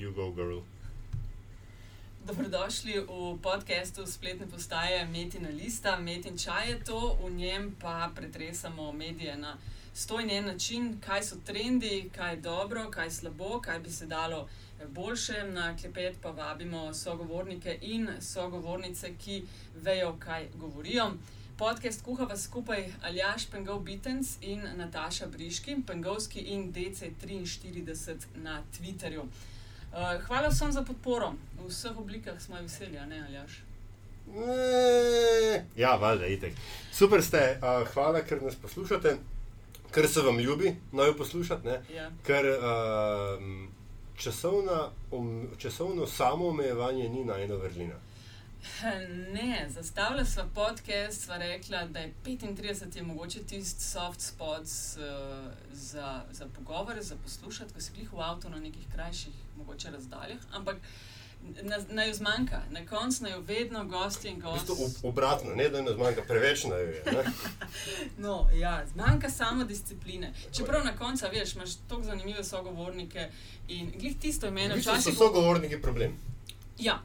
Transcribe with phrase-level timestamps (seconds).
[0.00, 0.64] You go, girl.
[2.24, 6.00] Dobrodošli v podkastu spletne postaje Metina Lista.
[6.00, 9.58] Metin čaj je to, v njem pa pretresamo medije na
[9.94, 14.48] stojni način, kaj so trendi, kaj je dobro, kaj je slabo, kaj bi se dalo
[14.88, 15.44] boljše.
[15.52, 19.42] Na klepet pa vabimo sogovornike in sogovornice, ki
[19.82, 21.12] vejo, kaj govorijo.
[21.58, 29.28] Podcast kuhava skupaj Aljaš Pengov Bitens in Nataša Briški, Pengovski in DC43 na Twitterju.
[29.90, 33.62] Uh, hvala vsem za podporo, v vseh oblikah smo veseli, ne Aljaš.
[35.76, 36.54] Ja, valjda, itek.
[36.92, 39.16] Super ste, uh, hvala, ker nas poslušate,
[39.90, 41.68] ker se vam ljubi naj poslušati.
[41.94, 42.10] Ja.
[42.26, 43.42] Ker uh,
[44.16, 47.98] časovna, um, časovno samoomejevanje ni najna vrlina.
[49.32, 55.04] Ne, zastavila sva podcast, sva rekla, da je 35 je mogoče tisti soft spot uh,
[55.72, 60.38] za, za pogovore, za poslušati, ko si jih v avtu na nekih krajših, mogoče razdaljah.
[60.52, 60.76] Ampak
[61.88, 64.66] naj jo zmanjka, na koncu naj jo vedno gosti in V gosti.
[64.66, 67.02] bistvu ob- obratno, ne da ne zmanjka, preveč naj jo je.
[68.18, 70.32] No, ja, zmanjka samo discipline.
[70.52, 73.30] Čeprav na koncu, veš, imaš tako zanimive sogovornike
[73.68, 75.18] in glih tisto V meni bistvu so včasih.
[75.18, 76.12] sogovorniki problem.
[76.78, 77.02] Ja,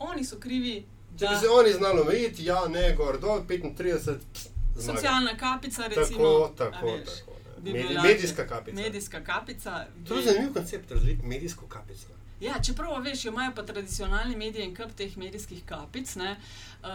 [0.00, 0.84] oni so krivi,
[1.18, 3.98] Če bi da se oni znali omejiti, ja, ne, gor dol, 35,
[4.32, 4.92] pst, zmaga.
[4.92, 6.18] socialna kapica, recimo.
[6.18, 7.32] Tako, tako, veš, tako.
[7.58, 8.76] bi Medi, medijska kapica.
[8.76, 9.86] Medijska kapica.
[10.08, 12.06] To je bi- zanimiv koncept, razlika medijsko kapico.
[12.40, 16.36] Ja, čeprav veš, jo imajo pa tradicionalni mediji in kup teh medijskih kapic, ne,
[16.80, 16.88] uh,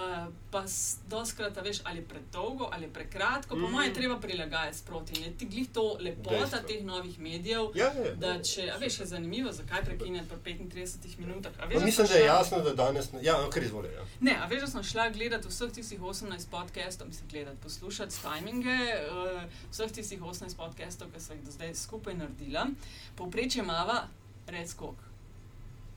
[0.52, 0.64] pa
[1.08, 3.72] doskrat, veš, ali je predolgo ali prekratko, po Mhm.
[3.72, 5.22] mojem je treba prilagajati sproti.
[5.22, 6.60] Je ti glih to lepota Dejstvo.
[6.62, 7.66] teh novih medijev.
[7.76, 11.52] Ja, je, Da, če, a veš, je zanimivo, zakaj prekinjati po 35 minutah.
[11.60, 13.12] Veš, Pa mislim, smo da je šla- jasno, da danes.
[13.12, 13.90] ne- Ja, no, kar izvoli.
[13.90, 14.06] Ja.
[14.22, 18.78] Ne, a veš, da smo šla gledati vseh tistih 18 podcastov, mislim, gledati, poslušati timinge,
[19.06, 22.68] uh, vseh tistih 18 podcastov, ki so jih do zdaj skupaj naredila.
[23.16, 24.08] Povprečje mava,
[24.48, 24.96] red skok,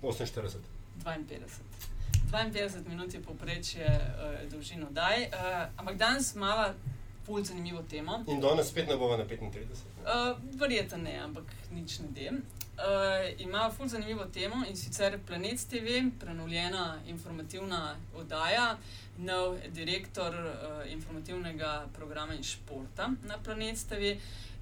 [0.02, 0.58] 48.
[1.04, 1.46] 52.
[2.32, 6.74] 52 minut je povprečje uh, dolžino daj, uh, ampak danes mava
[7.26, 8.24] ful zanimivo temo.
[8.28, 9.54] In danes spet ne bova na 35.
[9.54, 9.66] ne?
[10.04, 12.42] Uh, Verjetno ne, ampak nič ne dem.
[12.76, 18.76] Uh, ima ful zanimivo temo in sicer Planet TV, prenovljena informativna oddaja,
[19.18, 24.16] nov direktor uh, informativnega programa in športa na Planet TV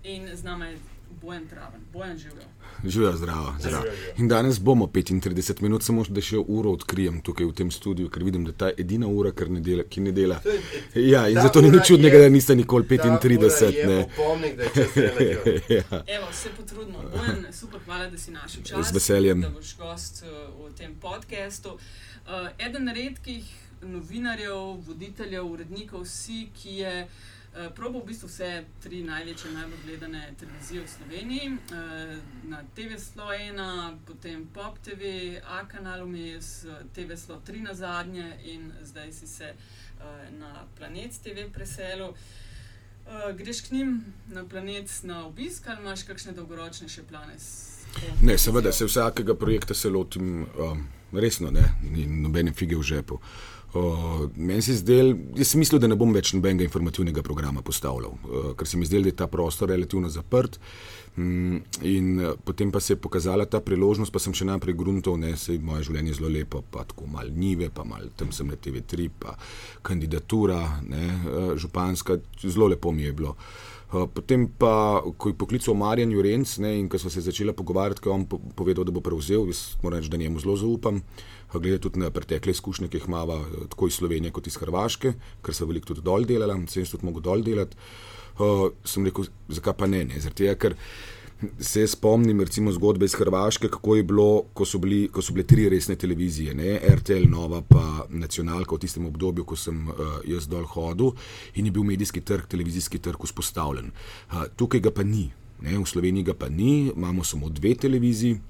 [0.05, 0.79] in z nami je
[1.15, 1.81] Bojan Traven.
[1.93, 2.49] Bojan živijo.
[2.85, 3.55] Živijo zdravo.
[3.61, 3.85] zdravo.
[4.17, 8.25] In danes bomo 35 minut, samo da še uro odkrijem tukaj v tem studiu, ker
[8.25, 10.41] vidim, da ta edina ura, ker ne dela, ki ne dela.
[10.95, 13.75] Je- Ja, in ta zato ni nič čudnega, je- da niste nikoli ta ura 35.
[13.75, 14.01] je Ne.
[14.03, 14.97] Opomnik, da je čas
[15.93, 16.03] ja.
[16.09, 16.99] Evo, se potrudimo.
[17.11, 18.89] Bojan, super, hvala, da si našel čas.
[18.89, 19.41] Z veseljem.
[19.41, 20.29] Da boš gost uh,
[20.63, 21.69] v tem podkastu.
[21.69, 23.45] Uh, eden redkih
[23.85, 27.07] novinarjev, voditeljev, urednikov si, ki je
[27.55, 31.51] uh, probal v bistvu vse tri največje, najbolj gledane televizije v Sloveniji.
[31.51, 32.19] Uh,
[32.51, 37.75] na TV Slo 1, potem Pop TV, A kanal vmes, uh, TV Slo 3 na
[37.75, 42.15] zadnje in zdaj si se uh, na Planet TV preselil.
[43.37, 47.35] Greš k njim na planet na obisk ali imaš kakšne dolgoročnejše plane?
[47.39, 52.77] s to Ne, seveda se vsakega projekta se lotim um, resno, ne, ni nobene fige
[52.77, 53.15] v žepu.
[53.15, 53.21] Uh,
[54.37, 58.51] meni se zdel, jaz sem mislil, da ne bom več nobenega informativnega programa postavljal, uh,
[58.59, 60.61] ker se mi zdel, da je ta prostor relativno zaprt.
[61.17, 65.19] Mm, in uh, potem pa se je pokazala ta priložnost, pa sem še naprej gruntov,
[65.19, 68.51] ne, se moje življenje je zelo lepo, pa tako mal nive, pa mal tam sem
[68.51, 69.37] na TV3, pa
[69.87, 73.35] kandidatura, ne, uh, županska, zelo lepo mi je bilo.
[73.35, 78.03] Uh, Potem pa, ko je poklical Marjan Jurenc ne, in ko smo se začeli pogovarjati,
[78.03, 80.99] ko je on po- povedal, da bo prevzel, jaz moram reči, da njemu zelo zaupam.
[80.99, 84.57] Uh, Glede tudi na pretekle izkušnje, ki jih ima uh, tako iz Slovenije kot iz
[84.59, 87.77] Hrvaške, ker so veliko tudi dol delali, sem tudi mogel dol delati.
[88.39, 90.19] Uh, sem rekel, zakaj pa ne, ne?
[90.19, 90.75] zaradi tega, ker
[91.61, 95.47] se spomnim recimo zgodbe iz Hrvaške, kako je bilo, ko so, bili, ko so bile
[95.47, 96.79] tri resne televizije, ne?
[96.97, 101.13] RTL, Nova pa Nacionalka v tistem obdobju, ko sem uh, jaz dol hodil
[101.55, 103.93] in je bil medijski trg, televizijski trg vzpostavljen.
[104.31, 105.29] Uh, tukaj ga pa ni.
[105.63, 108.41] Ne, v Sloveniji ga pa ni, imamo samo dve televiziji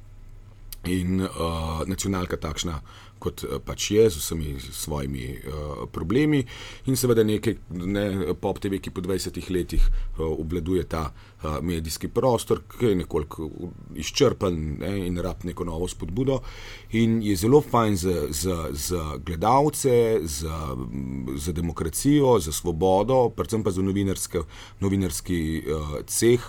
[0.88, 2.80] in uh, nacionalka takšna,
[3.24, 6.42] kot uh, pač je, z vsemi svojimi uh, problemi,
[6.90, 12.10] in seveda nekaj ne, pop TV, ki po 20 letih uh, obvladuje ta uh, medijski
[12.12, 13.48] prostor, ki je nekoliko
[13.96, 16.40] izčrpan ne, in rab neko novo spodbudo.
[17.00, 20.76] In je zelo fajn za, za, za gledalce, za,
[21.36, 23.82] za demokracijo, za svobodo, predvsem pa za
[24.80, 26.40] novinarski uh, ceh,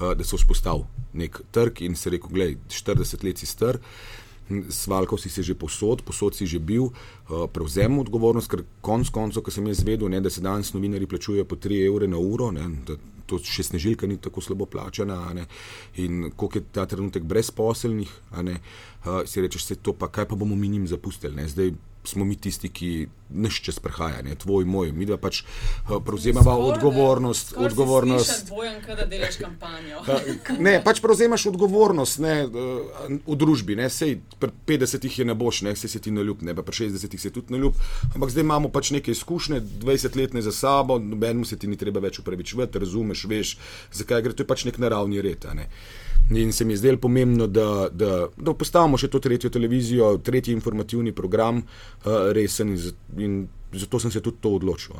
[0.00, 3.78] uh, da so vzpostavili nek trg in se rekel, gledaj, 40 let si star.
[4.68, 9.42] Svalkov si se že posod, posod si že bil, uh, prevzem odgovornost, ker konc koncev,
[9.44, 12.50] ko sem jaz zvedel, ne, da se danes novinari plačujejo po 3 evre na uro,
[12.52, 15.46] ne, da to še snežilka ni tako slabo plačana ne,
[15.96, 18.12] in koliko je ta trenutek brezposelnih,
[18.44, 18.60] ne,
[19.06, 21.36] uh, si rečeš, se to pa, kaj pa bomo mi njim zapustili.
[21.40, 21.72] Ne, zdaj,
[22.04, 24.92] smo mi tisti, ki naš čas prehaja, ne tvoj, moj.
[24.92, 27.54] Mi da pač uh, prevzemamo odgovornost.
[27.54, 28.48] Skor odgovornost.
[28.48, 30.02] Bojan, da delaš kampanjo.
[30.66, 32.34] ne, pač prevzemaš odgovornost ne,
[33.26, 33.76] v družbi.
[33.80, 36.84] Ne, sej, pri 50-ih je ne boš, ne, se ti ne ljub, ne, pa pri
[36.84, 37.80] 60-ih se tudi ne ljub.
[38.14, 42.20] Ampak zdaj imamo pač neke izkušnje, 20-letne za sabo, nobenemu se ti ni treba več
[42.22, 43.56] upravičevati, razumeš, veš,
[43.92, 44.36] zakaj gre.
[44.36, 45.48] To je pač nek naravni red.
[45.54, 45.68] Ne.
[46.30, 50.54] In se mi je zdelo pomembno, da, da, da postavimo še to tretjo televizijo, tretji
[50.56, 53.34] informativni program, uh, resen in, in
[53.72, 54.96] zato sem se tudi to odločil.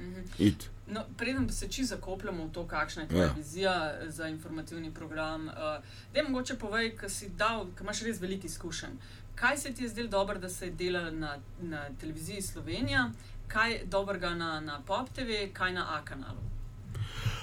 [0.00, 0.52] Mhm.
[0.92, 3.32] No, preden se čisto zakopljamo v to, kakšna je ta ja.
[3.36, 3.74] vizija
[4.08, 5.84] za informativni program, uh,
[6.14, 8.96] da mogoče povej, ker si dal, ker imaš res veliko izkušenj.
[9.34, 13.10] Kaj se ti je zdelo dobro, da se je delalo na, na televiziji Slovenija,
[13.48, 16.51] kaj dobrega na, na Pop TV, kaj na A kanalu?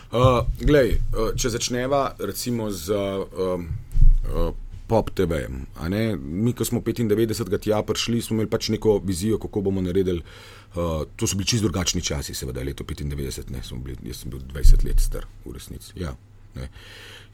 [0.09, 4.49] Uh, glej, uh, če začneva recimo z uh, uh,
[4.89, 5.45] Pop TV.
[6.17, 10.23] Mi, ko smo 95 tja prišli, smo imeli pač neko vizijo, kako bomo naredili.
[10.73, 14.41] Uh, to so bili čisto drugačni časi, seveda, leto 95, ne, bili, jaz sem bil
[14.49, 15.93] 20 let star v resnici.
[16.01, 16.15] Ja,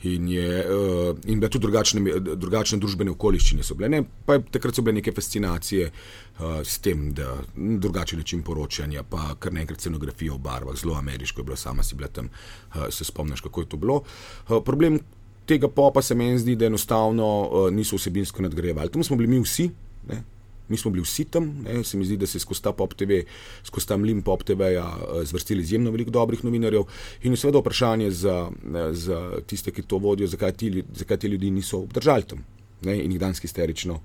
[0.04, 3.90] in, je, uh, in da tudi drugačne, drugačne družbene okoliščine so bile.
[3.90, 4.04] Ne?
[4.26, 9.80] Takrat so bile neke fascinacije uh, s tem, da drugačen način poročanja, pa kar nekaj
[9.80, 12.30] scenografije v barvah, zelo ameriško je bilo, sama si bila tam,
[12.76, 14.02] uh, se spomniš, kako je to bilo.
[14.50, 15.00] Uh, problem
[15.46, 18.92] tega popa se meni zdi, da enostavno uh, niso vsebinsko nadgrajevali.
[18.92, 19.70] Tam smo bili mi vsi.
[20.10, 20.24] Ne?
[20.70, 22.94] Mi smo bili vsi tam, ne, se mi zdi, da se je skozi ta pop
[22.98, 23.22] TV,
[23.64, 24.88] skozi ta mlin pop TV, ja,
[25.24, 26.88] zvrstili izjemno veliko dobrih novinarjev.
[27.24, 28.50] In seveda vprašanje za,
[28.92, 32.46] za tiste, ki to vodijo, zakaj ti, zakaj ti ljudi niso obdržali tam
[32.82, 34.00] ne, in jih danes histerično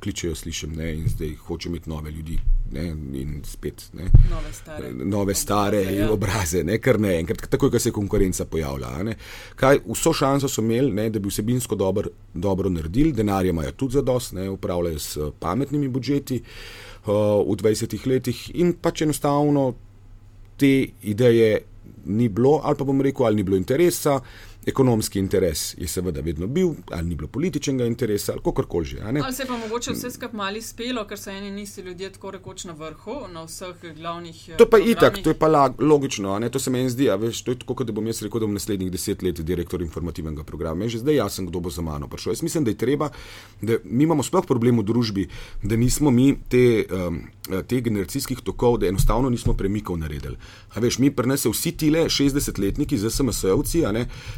[0.00, 2.38] kličejo, slišim, ne, in zdaj hočejo imeti nove ljudi.
[2.72, 2.86] Ne,
[3.20, 6.12] in spet ne, nove stare, nove stare obraze, ja.
[6.12, 9.14] obraze ne, kar ne enkrat, takoj, ko se je konkurenca pojavila.
[9.56, 14.00] Kaj, vso šanso so imeli, ne, da bi vsebinsko dobro, dobro naredili, denarja imajo tudi
[14.00, 17.14] za dost, ne, upravljajo s pametnimi budžeti uh,
[17.46, 19.74] v 20 letih in pač enostavno
[20.56, 21.60] te ideje
[22.06, 24.20] ni bilo, ali pa bom rekel, ali ni bilo interesa.
[24.66, 28.98] Ekonomski interes je seveda vedno bil, ali ni bilo političnega interesa, ali kako koli že.
[29.02, 32.30] Ali se je pa mogoče vse skupaj mali spelo, ker so eni nisi ljudje tako
[32.30, 34.44] rekoč na vrhu, na vseh glavnih.
[34.44, 34.96] To je pa programih.
[34.96, 37.10] itak, to je pa logično, to se meni zdi.
[37.18, 40.44] Veš, to je tako, da bom jaz rekel, da bom naslednjih deset let direktor informativnega
[40.44, 40.74] programa.
[40.74, 42.32] Meni že zdaj jasno, kdo bo za mano prišel.
[42.32, 43.10] Jaz mislim, da je treba,
[43.62, 45.28] da mi imamo sploh problem v družbi,
[45.62, 46.84] da nismo mi te.
[46.90, 50.36] Um, Eh, teh generacijskih tokov, da enostavno nismo premikov naredili.
[50.74, 53.84] A veš, mi prenesemo vsi tile 60-letniki, zdaj smo SEOci,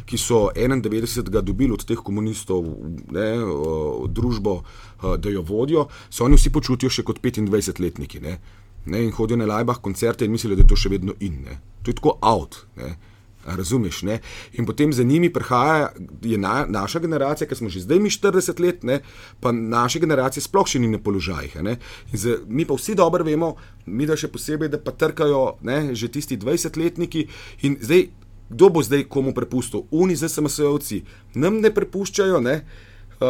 [0.05, 1.41] ki so 91.
[1.41, 2.65] dobili od teh komunistov
[3.11, 4.61] ne, o, družbo,
[5.01, 8.21] a, da jo vodijo, se oni vsi počutijo še kot 25-letniki.
[8.21, 8.39] Ne,
[8.85, 11.41] ne, in hodijo na lajbah koncerte in mislijo, da je to še vedno in.
[11.45, 11.59] Ne.
[11.83, 12.65] To je tako out.
[12.77, 12.95] Ne.
[13.55, 14.01] Razumeš?
[14.01, 14.19] Ne?
[14.53, 15.91] In potem za njimi prihaja
[16.37, 18.99] na, naša generacija, ki smo že zdaj mi 40 let, ne?
[19.39, 21.57] pa naše generacije sploh še ni na položajih.
[22.13, 23.55] Z, mi pa vsi dobro vemo,
[23.85, 25.95] mi da še posebej, da pa trkajo ne?
[25.95, 27.27] že tisti 20-letniki
[27.63, 28.09] in zdaj,
[28.49, 29.85] kdo bo zdaj komu prepustil?
[29.91, 31.03] Uni za SMSO-ovci
[31.37, 32.41] nam ne prepuščajo.
[32.41, 32.61] Ne?
[33.19, 33.27] Uh,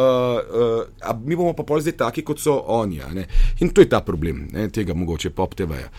[1.02, 3.02] uh, mi bomo pa pol zdaj taki, kot so oni.
[3.60, 5.90] In to je ta problem, ne, tega mogoče pop TV-ja.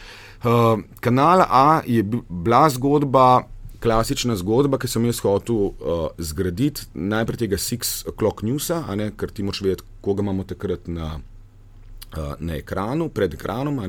[0.42, 3.44] Uh, kanal A je bila zgodba,
[3.81, 9.33] klasična zgodba, ki sem jaz hotel uh, zgraditi, najprej tega Six O'Clock Newsa, ne, ker
[9.33, 13.82] ti moč vedeti, koga imamo takrat na, uh, na ekranu, pred ekranom.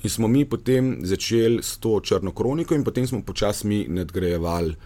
[0.00, 4.76] In smo mi potem začeli s to črno kroniko, in potem smo počasi mi nadgrajevali.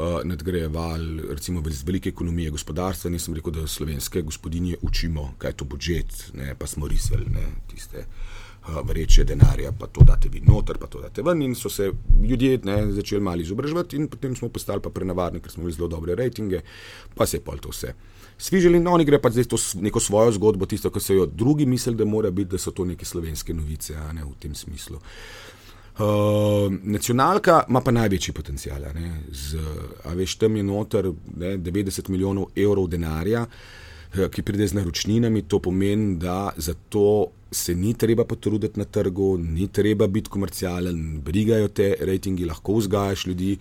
[0.00, 3.10] Uh, nadgrajevali, recimo, iz velike ekonomije gospodarstva.
[3.10, 7.42] Nisem rekel, da slovenske gospodinje učimo, kaj je to budžet, ne, pa smo risali ne,
[7.68, 8.29] tiste uh,
[8.68, 11.42] vreče denarja, pa to date vi noter, pa to date ven.
[11.42, 11.90] In so se
[12.22, 15.88] ljudje ne, začeli malo izobraževati, in potem smo postali pa prenavarni, ker smo imeli zelo
[15.88, 16.60] dobre rejtinge,
[17.14, 17.94] pa se je pol to vse.
[18.38, 21.66] Svižili in oni gre pa zdaj to neko svojo zgodbo, tisto, kar so jo drugi
[21.66, 25.00] mislili, da mora biti, da so to neke slovenske novice, a ne v tem smislu.
[26.00, 28.84] Uh, nacionalka ima pa največji potencial.
[30.04, 33.44] A veš, tam je noter ne, 90 milijonov evrov denarja,
[34.10, 35.42] ki pride z naročninami.
[35.42, 41.20] To pomeni, da za to se ni treba potruditi na trgu, ni treba biti komercialen,
[41.20, 43.56] brigajo te rejtingi, lahko vzgajaš ljudi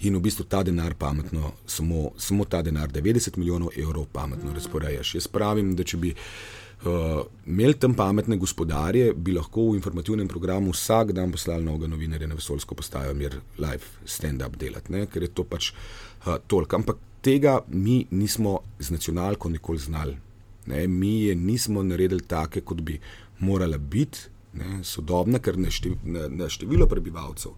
[0.00, 4.54] in v bistvu ta denar pametno, samo, samo ta denar, 90 milijonov evrov pametno mm.
[4.54, 5.14] razporejaš.
[5.14, 10.70] Jaz pravim, da če bi uh, imeli tam pametne gospodarje, bi lahko v informativnem programu
[10.70, 15.06] vsak dan poslali novega novinarja na vesoljsko postajo, mir live stand-up delati, ne?
[15.06, 16.78] ker je to pač uh, toliko.
[16.78, 20.20] Ampak tega mi nismo z nacionalko nikoli znali
[20.66, 23.00] Ne, mi je nismo naredili take, kot bi
[23.42, 27.56] morala biti, ne, sodobna, ker na, štev, na, na število prebivalcev,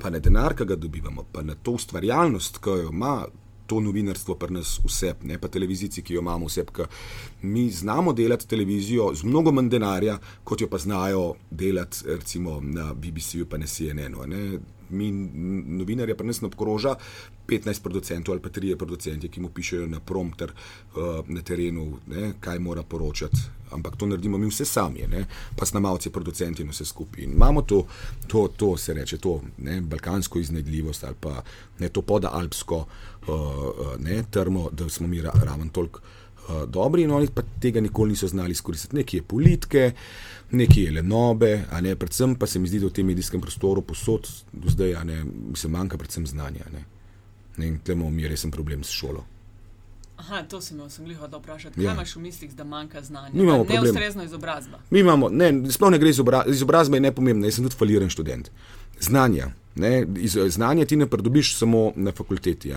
[0.00, 3.14] pa na denar, ki ga dobivamo, pa na to ustvarjalnost, ki jo ima
[3.70, 6.64] to novinarstvo pri nas vse, ne pa televiziji, ki jo imamo vse.
[7.42, 12.94] Mi znamo delati televizijo z mnogo manj denarja, kot jo pa znajo delati recimo na
[12.94, 14.26] BBC-ju, pa na CNN-u.
[14.90, 15.10] Mi,
[15.78, 16.94] novinarje, pa nas obkroža
[17.48, 22.32] 15 producentov ali pa 3 producenti, ki mu pišejo na prompter uh, na terenu, ne,
[22.40, 23.38] kaj mora poročati.
[23.70, 25.24] Ampak to naredimo mi vse sami, ne,
[25.56, 27.24] pa snamalci, producenti in vse skupaj.
[27.24, 27.84] In imamo to,
[28.26, 31.42] to, to se reče, to ne, balkansko iznajdljivost ali pa
[31.78, 32.86] ne, to podalpsko
[33.28, 37.80] uh, ne, termo, da smo mi ra, ravno toliko uh, dobri in oni pa tega
[37.80, 38.96] nikoli niso znali izkoristiti.
[38.96, 39.92] Nekje je politike,
[40.50, 43.82] nekje je lenobe, a ne, predvsem pa se mi zdi, da v tem medijskem prostoru
[43.82, 46.66] posod do zdaj, a ne, se manjka predvsem znanja.
[46.72, 46.84] Ne.
[47.56, 49.24] Ne, in imamo mi resen problem s šolo.
[50.16, 51.74] Aha, to sem jaz hotel vprašati.
[51.74, 51.92] Kaj ja.
[51.92, 53.30] imaš v mislih, da manjka znanja?
[53.34, 54.76] Mi imamo neustrezno izobrazbo.
[54.90, 58.50] Mi imamo, ne, sploh ne gre izobra, izobrazba, je nepomembna, jaz sem tudi faliran študent.
[59.00, 59.50] Znanja.
[59.74, 60.06] Ne,
[60.48, 62.72] znanje ti ne pridobiš samo na fakulteti.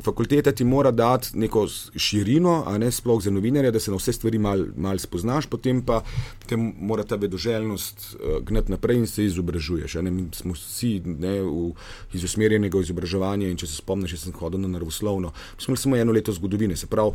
[0.00, 1.66] Fakulteta ti mora dati neko
[1.96, 6.02] širino, ne sploh za novinarja, da se na vse stvari malo mal spoznaš, potem pa
[6.46, 9.94] te mora ta vedoželjnost uh, gnati naprej in se izobražuješ.
[9.94, 11.70] Mi smo vsi ne, v,
[12.12, 15.96] iz usmerjenega izobraževanja in če se spomniš, jaz sem hodil na naravoslovno, smo imeli samo
[15.96, 16.76] eno leto zgodovine.
[16.76, 17.14] Se pravi,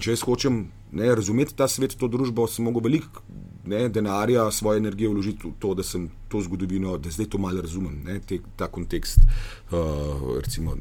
[0.00, 3.22] če jaz hočem ne, razumeti ta svet, to družbo, sem mogel veliko
[3.64, 7.62] ne, denarja, svoje energije vložiti v to, da sem to zgodovino, da zdaj to malo
[7.62, 10.76] razumem, ne, te, ta kontekst uh, recimo,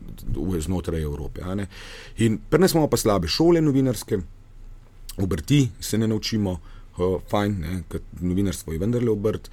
[0.60, 1.42] znotraj Evrope.
[2.18, 4.20] In pri nas imamo pa slabe šole novinarske,
[5.18, 6.60] obrti se ne naučimo.
[7.00, 9.46] Uh, fajn, ne, ker novinarstvo je vendarle obrt,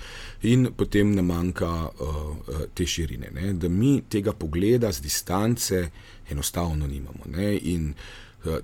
[0.43, 3.31] in potem nam manjka uh, te širine.
[3.33, 5.85] Ne, da mi tega pogleda z distance
[6.31, 7.31] enostavno nimamo.
[7.31, 7.93] Ne, in
[8.45, 8.59] uh,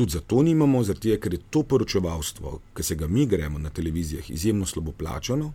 [0.00, 4.30] tudi zato nimamo, zato ker je to poročevalstvo, ki se ga mi gremo na televizijah,
[4.30, 5.52] izjemno slabo plačano.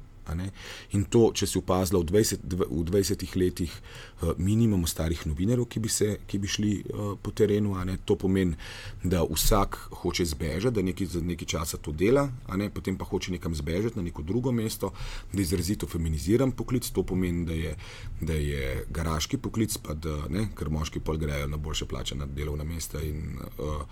[0.97, 5.67] In to, če si opazila v 20, v 20 letih, uh, mi nimamo starih novinarjev,
[5.69, 7.75] ki bi, se, ki bi šli uh, po terenu.
[8.05, 8.57] To pomeni,
[9.03, 12.27] da vsak hoče zbežati, da nekaj za nekaj časa to dela,
[12.73, 14.91] potem pa hoče nekam zbežati na neko drugo mesto,
[15.33, 16.89] da je izrazito feminiziran poklic.
[16.89, 17.77] To pomeni, da je,
[18.21, 22.65] da je garaški poklic, pa da, ne, ker moški pol grejo na boljše plačena delovna
[22.65, 23.01] mesta.
[23.05, 23.85] In, uh,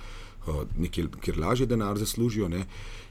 [0.77, 2.49] nekje, kjer lažje denar zaslužijo.
[2.49, 2.65] Ne.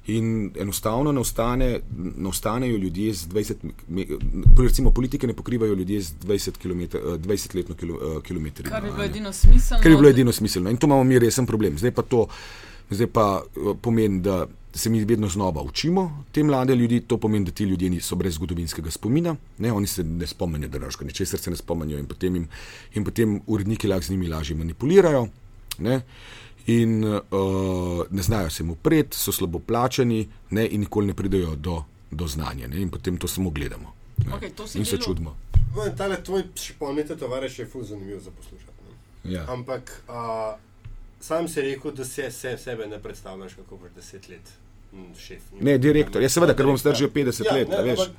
[0.07, 1.81] In enostavno ne, ostane,
[2.17, 3.55] ne ostanejo ljudje z 20,
[4.59, 7.75] recimo politike ne pokrivajo ljudje z 20, km, 20 letno
[8.23, 8.71] kilometrino.
[8.71, 9.83] Kar bi bilo edino smiselno.
[9.83, 10.71] Kar bi bilo edino smiselno.
[10.71, 11.79] In to imamo mi resen problem.
[11.79, 12.27] Zdaj pa to
[12.95, 13.43] zdaj pa
[13.81, 17.91] pomeni, da se mi vedno znova učimo te mlade ljudi, to pomeni, da ti ljudje
[17.91, 21.99] niso brez zgodovinskega spomina, ne, oni se ne spomnijo, da raško, ničesar se ne spomnijo
[21.99, 22.49] in potem, jim,
[22.95, 25.29] in potem uredniki lahko z njimi lažje manipulirajo.
[25.79, 26.01] Ne
[26.67, 27.21] in uh,
[28.11, 32.27] ne znajo se mu pred, so slabo plačani ne, in nikoli ne pridejo do, do
[32.27, 32.69] znanja.
[32.69, 35.37] Ne, in potem to samo gledamo okay, in se čudimo.
[35.97, 38.73] Ta tvoj šipomete tovariš je fuz zanimiv za poslušati.
[39.25, 39.45] Ja.
[39.49, 40.15] Ampak uh,
[41.21, 44.53] sam si rekel, da se, se sebe ne predstavljaš, kako boš deset let.
[45.19, 46.23] Šef, ne, direktor.
[46.23, 47.69] Ja, seveda, ker bom star že 50 ja, let.
[47.69, 48.17] Ne, veš, ampak,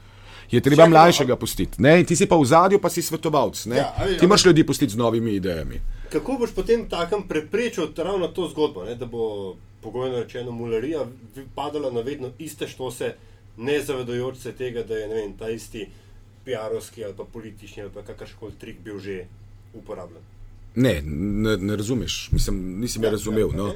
[0.51, 1.77] je treba mlajšega pustiti.
[2.07, 3.65] Ti si pa v zadju, pa si svetovalec.
[3.69, 5.81] Ja, ti imaš ljudi pustiti z novimi idejami.
[6.13, 8.95] Kako boš potem takem preprečil ravno to zgodbo, ne?
[8.95, 11.07] da bo pogojno rečeno mularija
[11.55, 13.15] padala na vedno iste štose,
[13.57, 15.87] ne zavedajoč se tega, da je vem, ta isti
[16.45, 19.25] PR-ovski ali pa politični ali kakrškoli trik bil že
[19.73, 20.21] uporabljen.
[20.75, 23.49] Ne, ne, ne razumeš, mislim, nisem ja, razumel.
[23.51, 23.67] Ja, no.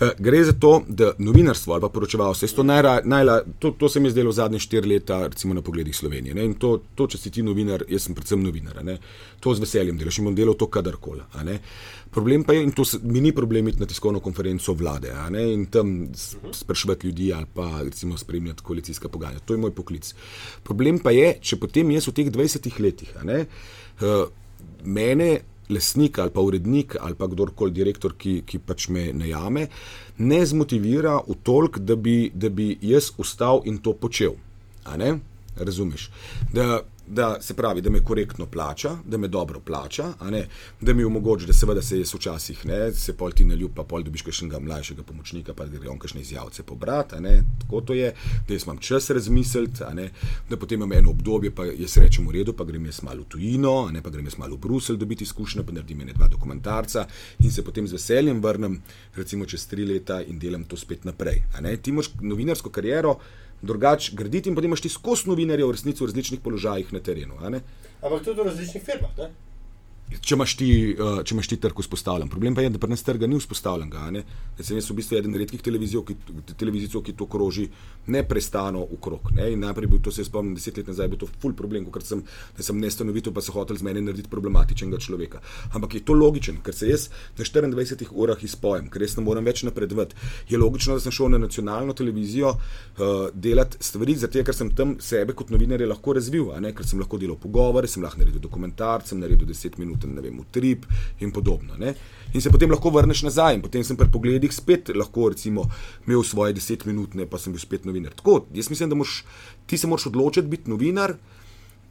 [0.00, 0.10] ja.
[0.18, 4.32] Gre za to, da novinarstvo ali pa poročevalstvo, to, to, to se mi je zdelo
[4.32, 6.34] zadnje štiri leta, recimo na pogledih Slovenije.
[6.34, 6.44] Ne.
[6.44, 8.98] In to, to, če si ti novinar, jaz sem predvsem novinar, ne.
[9.40, 11.22] to z veseljem delaš in bom delal to kadarkoli.
[12.10, 15.14] Problem pa je, in to se, mi ni problem iti na tiskovno konferenco vlade
[15.52, 16.08] in tam
[16.52, 19.38] spraševati ljudi ali pa recimo spremljati koalicijska pogajanja.
[19.38, 20.14] To je moj poklic.
[20.62, 23.46] Problem pa je, če potem jaz v teh 20 letih, ne,
[24.00, 24.28] uh,
[24.84, 25.40] mene
[25.70, 29.68] lesnik ali pa urednik ali pa kdorkoli direktor, ki, ki pač me najame,
[30.18, 34.38] ne zmotivira v tolk, da bi, da bi jaz ustal in to počel.
[35.56, 36.10] Razumeš?
[36.52, 40.12] Da, da se pravi, da me korektno plača, da me dobro plača,
[40.80, 44.02] da mi omogoča, da seveda se jaz včasih ne, se pol ti naljub, pa pol
[44.02, 47.18] dobiš še enega mlajšega pomočnika, pa gre on kakšne izjavce pobrati,
[47.60, 48.12] tako to je,
[48.48, 49.84] da jaz imam čas razmisliti,
[50.50, 53.34] da potem imam eno obdobje, pa jaz rečem v redu, pa grem jaz malo v
[53.34, 57.06] tujino, ne, pa grem jaz malo v Bruselj dobiti izkušnje, pa naredim ene dva dokumentarca
[57.42, 58.80] in se potem z veseljem vrnem,
[59.16, 61.42] recimo čez tri leta in delam to spet naprej.
[61.82, 63.18] Ti imaš novinarsko kariero,
[63.62, 67.38] drugače graditi in potem imaš ti skozi novinarje v resnici v različnih položajih na terenu.
[68.02, 69.16] Ampak tudi v različnih firmah.
[69.18, 69.30] Ne?
[70.20, 72.30] Če imaš ti, uh, če imaš ti trg vzpostavljen.
[72.32, 73.90] Problem pa je, da pri nas trga ni vzpostavljen.
[73.90, 76.16] Da sem jaz v bistvu eden redkih televizij, ki,
[77.06, 77.68] ki to kroži
[78.06, 79.30] neprestano v krog.
[79.36, 79.50] Ne?
[79.56, 82.22] Najprej bil to, se spomnim, deset let nazaj, bil to ful problem, ker sem,
[82.58, 85.42] sem nestanovitev, pa so hoteli z meni narediti problematičnega človeka.
[85.72, 89.46] Ampak je to logičen, ker se jaz na 24 urah izpojem, ker res ne morem
[89.46, 90.18] več napredovati.
[90.50, 94.96] Je logično, da sem šel na nacionalno televizijo uh, delati stvari, zato ker sem tam
[95.00, 99.22] sebe kot novinar lahko razvil, ker sem lahko delal pogovore, sem lahko naredil dokumentarce, sem
[99.22, 100.86] naredil 10 minut ne vem, utrip
[101.20, 101.76] in podobno.
[101.78, 101.94] Ne?
[102.32, 105.66] In se potem lahko vrneš nazaj, in potem sem pri pogledih spet lahko recimo,
[106.06, 108.14] imel svoje deset minut, pa sem bil spet novinar.
[108.16, 109.22] Tako, jaz mislim, da moš,
[109.66, 111.16] ti se moraš odločiti biti novinar.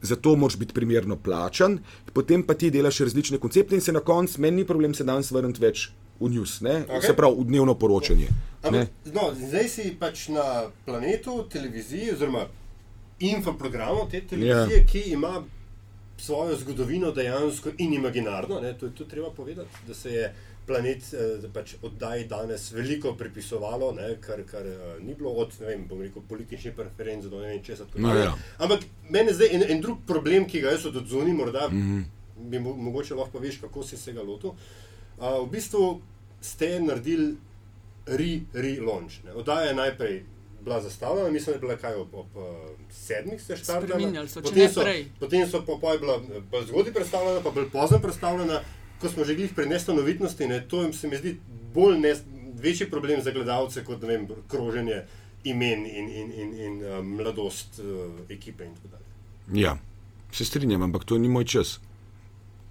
[0.02, 1.76] Zato moraš biti primerno plačan,
[2.12, 5.30] potem pa ti delaš različne koncepte, in se na koncu, meni ni problem se danes
[5.30, 7.06] vrniti več v news, okay.
[7.06, 8.26] se pravi v dnevno poročanje.
[8.62, 12.48] Ampak, no, zdaj si pač na planetu televizije, oziroma
[13.22, 14.90] infoprogramu te televizije, yeah.
[14.90, 15.42] ki ima
[16.22, 18.60] svojo zgodovino dejansko in imaginarno.
[18.60, 20.34] Ne, to je tudi treba povedati, da se je
[20.66, 25.88] planet eh, pač oddaj danes veliko pripisovalo, ne, kar, kar eh, ni bilo od vem,
[26.00, 27.86] rekel, političnih preferenc do ne vem česa.
[27.94, 28.34] No, ja.
[28.58, 32.50] Ampak meni zdaj en, en drug problem, ki ga jaz od zunaj morda mm -hmm.
[32.50, 34.50] bi mo mogoče lahko veš, kako si se ga lotil.
[35.18, 36.00] Uh, v bistvu
[36.40, 37.34] ste naredili
[38.06, 39.24] re-launch.
[39.24, 40.22] Re Oddaja je najprej
[40.64, 42.44] bila zastavljena, mislim, da je bila kaj ob, ob uh,
[42.90, 44.26] sedmih se štartala.
[44.42, 44.84] Potem so,
[45.20, 46.20] potem so po, po bila
[46.66, 48.60] zgodaj predstavljena, pa bolj pozno predstavljena,
[49.00, 50.48] ko smo že glih pri nestanovitnosti.
[50.48, 51.36] Ne, to jim se mi zdi
[51.74, 52.14] bolj ne,
[52.62, 55.02] večji problem za gledalce kot vem, kroženje
[55.44, 57.86] imen in, in, in, in uh, mladost uh,
[58.30, 59.62] ekipe in tako dalje.
[59.62, 59.78] Ja,
[60.32, 61.80] se strinjam, ampak to ni moj čas.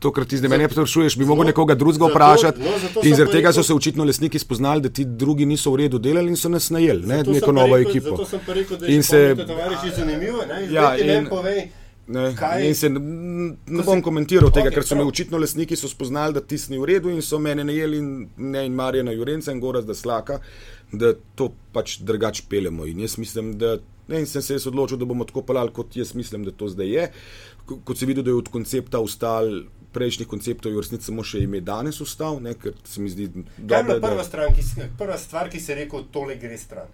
[0.01, 2.61] To, kar ti zdaj meni sprašuješ, bi lahko nekoga drugega vprašati.
[2.65, 5.99] No, in zaradi tega so se očitno lesniki spoznali, da ti drugi niso v redu
[6.01, 8.15] delali in so nas najeli, ne, neko novo rekel, ekipo.
[8.15, 11.61] Zato sem pa rekel, da in se tovariši zanimivo, ne, ja, in, povej,
[12.07, 12.23] ne,
[12.65, 16.57] in se ne bom komentiral tega, okay, ker so me očitno lesniki spoznali, da ti
[16.57, 19.93] si v redu in so mene najeli in, ne, in Marjana Jurenca in Goraz da
[19.93, 20.39] slaka,
[20.91, 22.89] da to pač drugač pelemo.
[22.89, 23.77] In jaz mislim, da.
[24.09, 26.89] Ne, in sem se odločil, da bomo tako pelali, kot jaz mislim, da to zdaj
[26.89, 27.05] je.
[27.69, 29.45] Kot se vidi, da je od koncepta ustal
[29.93, 33.81] prejšnjih konceptov, v resnici samo še ime danes ustal, ne, ker se mi zdi, da
[33.81, 34.65] je to prva, stran, ki,
[34.99, 36.91] prva stvar, ki se je rekel, tole gre stran.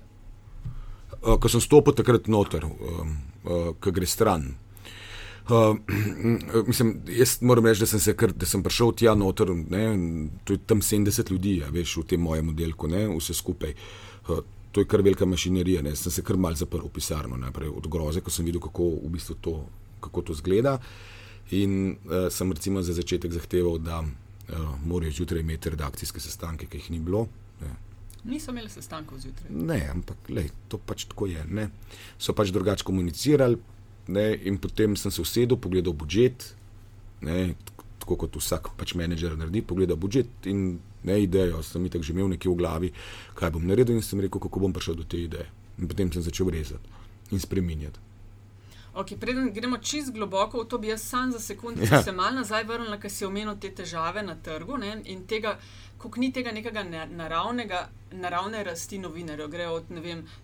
[1.17, 3.03] Uh, ko sem stopil takrat noter, uh,
[3.45, 4.49] uh, ko gre stran.
[5.47, 5.77] Uh,
[6.69, 9.87] mislim, jaz moram reči, da sem, kar, da sem prišel tja noter, ne,
[10.43, 13.75] to je tam 70 ljudi, ja, veš, v tem mojem modelku, ne, vse skupaj.
[14.27, 14.41] Uh,
[14.75, 17.85] to je kar velika mašinerija, ne, sem se kar mal zaprl v pisarno, najprej od
[17.89, 19.61] groze, ko sem videl, kako v bistvu to,
[20.03, 20.75] kako to zgleda.
[20.77, 21.16] Uh,
[21.51, 24.09] In uh, sem recimo za začetek zahteval, da uh,
[24.85, 27.27] morajo zjutraj imeti redakcijske sestanke, ki jih ni bilo.
[27.61, 27.75] Ne.
[28.27, 29.51] Niso imeli sestankov zjutraj.
[29.51, 31.45] Ne, ampak lej, to pač tako je.
[31.47, 31.69] Ne.
[32.19, 33.59] So pač drugače komunicirali.
[34.07, 36.53] Ne, in potem sem se usedel, pogledal budžet,
[37.21, 37.55] ne,
[37.99, 41.59] tako kot vsak pač menedžer naredi, pogledal budžet in ne idejo.
[41.63, 42.91] Sem jih že imel nekje v glavi,
[43.35, 45.47] kaj bom naredil, in sem rekel, kako bom prišel do te ideje.
[45.77, 46.87] In potem sem začel rezati
[47.31, 48.06] in spremenjati.
[48.97, 52.03] Okay, preden gremo čist globoko v to, bi jaz sam za sekundu ja.
[52.03, 55.53] se mal nazaj vrnil, ker si omenil te težave na trgu ne, in tega,
[56.01, 56.81] kako ni tega nekega
[57.11, 57.83] naravnega,
[58.17, 59.93] naravne rasti novinarjev, gre od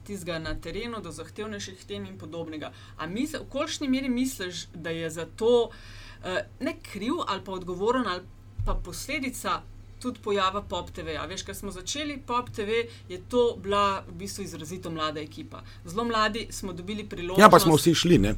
[0.05, 2.69] tistega na terenu do zahtevnejših tem in podobnega.
[2.97, 8.07] Ampak v kolikšni meri misliš, da je za to uh, ne kriv ali pa odgovoren
[8.07, 8.21] ali
[8.65, 9.61] pa posledica
[10.03, 11.15] tudi pojava Pop TV.
[11.15, 11.27] -ja.
[11.29, 15.63] Veš, ker smo začeli Pop TV, je to bila v bistvu izrazito mlada ekipa.
[15.85, 17.39] Zelo mladi smo dobili priložnost.
[17.39, 18.35] Ja, pa smo vsi šli, ne?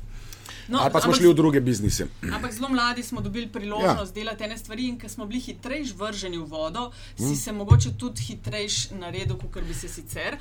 [0.67, 2.07] No, Ali pa smo ampak, šli v druge biznise.
[2.33, 4.21] Ampak zelo mladi smo dobili priložnost ja.
[4.21, 7.35] delati ene stvari, in ker smo bili hitrejši vrženi v vodo, si mm.
[7.35, 10.37] se mogoče tudi hitrejši naredil, kot bi se sicer.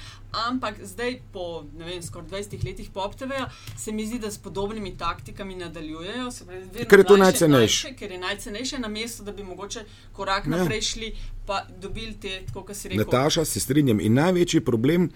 [0.49, 5.55] Ampak zdaj, po vem, skoraj 20 letih PopTV-ja, se mi zdi, da s podobnimi taktikami
[5.55, 6.31] nadaljujejo.
[6.47, 7.95] Pravi, ker je to najcenejše.
[7.99, 10.57] Ker je najcenejše na mestu, da bi mogoče korak ja.
[10.57, 11.13] naprej šli,
[11.47, 13.05] pa dobili te, kot si rekel.
[13.05, 14.01] Nataša, se strinjam.
[14.01, 15.11] In največji problem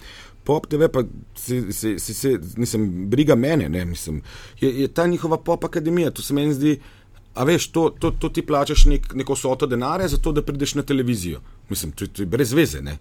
[0.48, 1.02] pop TV, pa
[1.36, 4.22] se, se, se, se nisem briga mene, ne, mislim,
[4.60, 6.10] je, je ta njihova pop akademija.
[6.10, 6.78] To se meni zdi,
[7.34, 10.82] a veš, to, to, to ti plačaš nek, neko soto denarja, zato da prideš na
[10.82, 11.42] televizijo.
[11.68, 12.80] Mislim, to, to je brez veze.
[12.82, 12.96] Ne.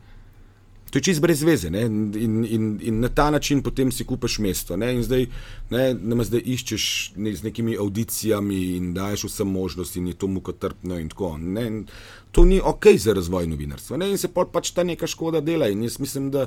[0.91, 4.39] To je čist brez veze in, in, in, in na ta način potem si kupiš
[4.39, 4.77] mesto.
[4.77, 4.93] Ne?
[4.95, 5.25] In zdaj,
[5.69, 10.27] ne, ne zdaj iščeš ne, z nekimi audicijami in daješ vse možnosti, in je to
[10.27, 11.35] mukotrpno in tako.
[11.37, 11.83] Ne?
[12.31, 13.97] To ni ok za razvoj novinarstva.
[13.97, 14.11] Ne?
[14.11, 15.67] In se pač ta neka škoda dela.
[15.67, 16.45] In jaz mislim, da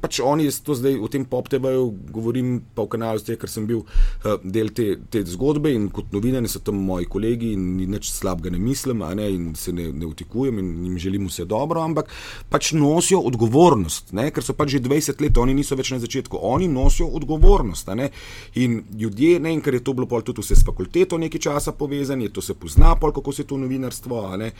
[0.00, 3.84] pač oni to zdaj v tem pop-tebeju govorim, pa v kanalu, zdaj, ker sem bil
[3.84, 8.52] uh, del te, te zgodbe in kot novinar so tam moji kolegi in nič slabega
[8.52, 9.28] ne mislim, ne?
[9.30, 12.10] in se ne, ne utikujem in jim želim vse dobro, ampak
[12.50, 14.30] pač nosijo odgovornost odgovornost, ne?
[14.30, 17.88] ker so pač že 20 let, oni niso več na začetku, oni nosijo odgovornost.
[18.54, 21.72] In ljudje, ne, in ker je to bilo pol tudi vse s fakulteto nekaj časa
[21.72, 24.52] povezano, to se pozna, pol, kako se to novinarstvo, ne,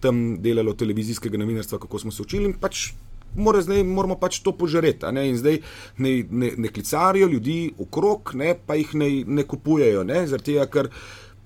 [0.00, 2.92] tam delalo televizijskega novinarstva, kako smo se učili in pač.
[3.30, 5.06] Mora zdaj, moramo pač to požreti.
[5.14, 5.28] Ne?
[5.30, 5.60] In zdaj
[6.02, 10.24] ne, ne, ne klicarijo ljudi okrog, ne, pa jih ne, ne kupujejo, ne?
[10.26, 10.88] zaradi tega, ker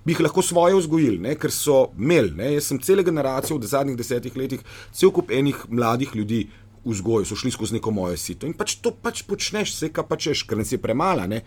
[0.04, 1.34] bi jih lahko svoje vzgojili, ne?
[1.36, 2.32] ker so imeli.
[2.56, 4.64] Jaz sem cele generacije v zadnjih desetih letih,
[4.96, 6.46] cel kup enih mladih ljudi
[6.84, 8.46] vzgojil, so šli skozi neko moje sito.
[8.46, 11.26] In pač to pač počneš, vse kar pačeš, ker nas je premala.
[11.26, 11.44] Ne?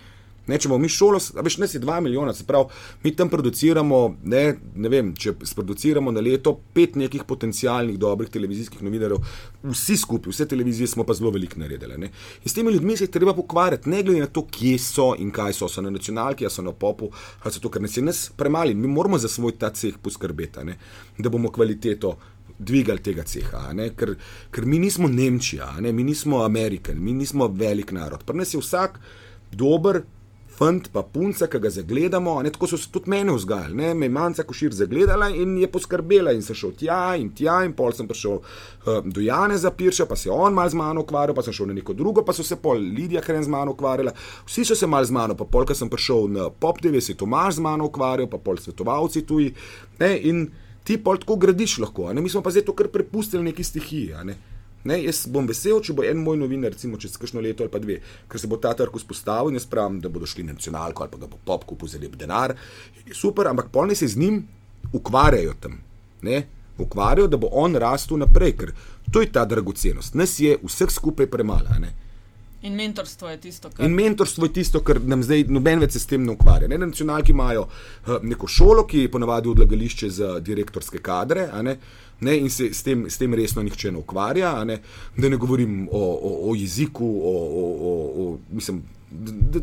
[0.47, 2.71] Ne, če bomo mi šolo, veš, nas je 2 milijona, se pravi,
[3.03, 3.97] mi tam produciramo,
[4.31, 4.43] ne,
[4.79, 9.19] ne vem, če sproduciramo na leto pet nekih potencialnih dobrih televizijskih novinarjev,
[9.67, 11.97] vsi skupaj, vse televizije smo pa zelo veliko naredili.
[11.99, 12.13] Ne.
[12.39, 15.35] In s temi ljudmi se je treba pokvarjati, ne glede na to, kje so in
[15.35, 17.11] kaj so, so na nacionalki, so na popu,
[17.43, 18.71] ali so to, ker nas je nas premali.
[18.71, 20.79] Mi moramo za svoj ta ceh poskrbeti, ne,
[21.19, 22.15] da bomo kvaliteto
[22.59, 24.15] dvigali tega ceha, ker,
[24.51, 28.25] ker mi nismo Nemčija, ne, mi nismo Amerika, mi nismo velik narod.
[28.25, 28.99] Pri nas je vsak
[29.51, 30.03] dober.
[30.57, 33.75] Fant pa punca, ki ga zagledamo, ne tako so se tudi mene vzgajali.
[33.77, 33.91] Ne?
[33.93, 37.75] Me je manjka košir zagledala in je poskrbela, in sem šel tja in tja, in
[37.77, 41.37] pol sem prišel uh, do Jane Zapirša, pa se je on mal z mano ukvarjal,
[41.37, 44.15] pa sem šel na neko drugo, pa so se pol Lidija Hren z mano ukvarjala,
[44.49, 47.13] vsi so se mal z mano, pa pol, ko sem prišel na Pop TV, se
[47.13, 49.53] je Tomaž z mano ukvarjal, pa pol svetovalci tuji.
[50.01, 50.15] Ne?
[50.25, 50.47] In
[50.87, 52.23] ti pol tako gradiš lahko, ne?
[52.23, 54.13] mi smo pa zdaj to kar prepustili neki stihiji.
[54.23, 54.37] ne.
[54.87, 57.79] Ne, jaz bom vesel, če bo en moj novinar, recimo čez kakšno leto ali pa
[57.83, 57.97] dve,
[58.31, 61.11] ker se bo ta trg vzpostavil in jaz pravim, da bodo šli na nacionalko ali
[61.11, 62.53] pa ga bo pop kupil za lep denar.
[63.11, 64.37] Super, ampak polni se z njim
[64.93, 65.81] ukvarjajo tam.
[66.21, 66.45] Ne?
[66.79, 68.71] Ukvarjajo, da bo on rastel naprej, ker
[69.11, 70.15] to je ta dragocenost.
[70.15, 71.81] Nas je vseh skupaj premalo.
[72.61, 75.99] In mentorstvo je tisto, kar In mentorstvo je tisto, kar nam zdaj noben več se
[76.01, 76.67] s tem ne ukvarja.
[76.67, 76.79] Ne?
[76.81, 81.47] Na nacionalki imajo uh, neko šolo, ki je ponavadi odlagališče za direktorske kadre.
[81.61, 81.77] Ne?
[82.37, 84.79] In se s tem, s tem resno nihče ne ukvarja, ne?
[85.17, 87.93] da ne govorim o, o, o jeziku, o, o, o,
[88.23, 88.81] o mislim,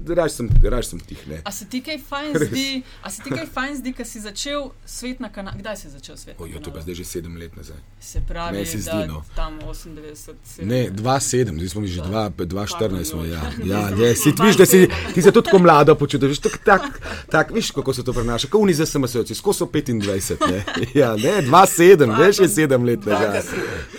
[0.09, 1.29] raje sem, raje sem tih.
[1.29, 1.43] Ne.
[1.45, 2.49] A se ti kaj fajn Res.
[2.49, 2.69] zdi,
[3.03, 5.59] a se ti kaj fajn zdi, ker si začel svet na kanalu?
[5.59, 6.35] Kdaj si začel svet?
[6.39, 7.77] Ojo, to je pa zdaj že sedem let nazaj.
[8.01, 9.23] Se pravi, Meni se zdi, da no.
[9.35, 13.05] tam 98, Ne, 2-7, zdaj smo mi že 2-14.
[13.05, 14.81] smo, Ja, ja, ja, si ti vidiš, da si,
[15.15, 16.39] ti se tudi tako mlado počutiš.
[16.39, 16.83] Tak, tak,
[17.31, 18.49] tak, viš, kako se to prenaša.
[18.49, 20.41] Kot oni za SMS-ovci, skozi so 25.
[20.43, 23.43] Ne, ja, ne 2-7, veš, je 7 let nazaj.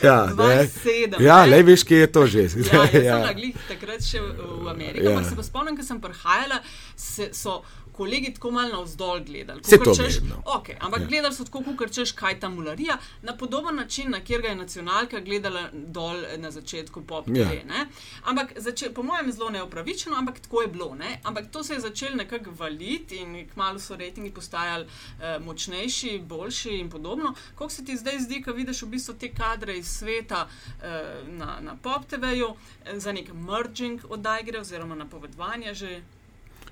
[0.04, 0.34] Ja, ne.
[0.34, 1.52] 2,7, Ja, ne.
[1.52, 2.42] le veš, kje je to že.
[2.42, 2.50] Ja,
[2.92, 3.22] sem Ja.
[3.68, 5.35] takrat še v Ameriki, Ja.
[5.36, 6.62] Se pa spomnim, ko sem prihajala,
[6.96, 7.60] se, so
[7.98, 9.62] kolegi tako malo navzdol gledali.
[9.62, 11.08] Kakor to češ, okay, ampak Ja.
[11.08, 14.56] gledali so tako, kot češ, kaj ta mularija, na podoben način, na kjer ga je
[14.56, 17.38] nacionalka gledala dol eh, na začetku pop TV.
[17.38, 17.86] Ja.
[18.24, 20.96] Ampak začel, po mojem zelo neopravičeno, ampak tako je bilo.
[20.96, 21.20] Ne?
[21.24, 26.70] Ampak to se je začelo nekako valiti in kmalo so rejtingi postajali uh, močnejši, boljši
[26.70, 27.34] in podobno.
[27.56, 30.84] Kako se ti zdaj zdi, ko vidiš v bistvu te kadre iz sveta uh,
[31.28, 32.56] na, na pop TV-ju,
[32.86, 36.02] eh, za nek merging oddaj gre oziroma napovedovanje že.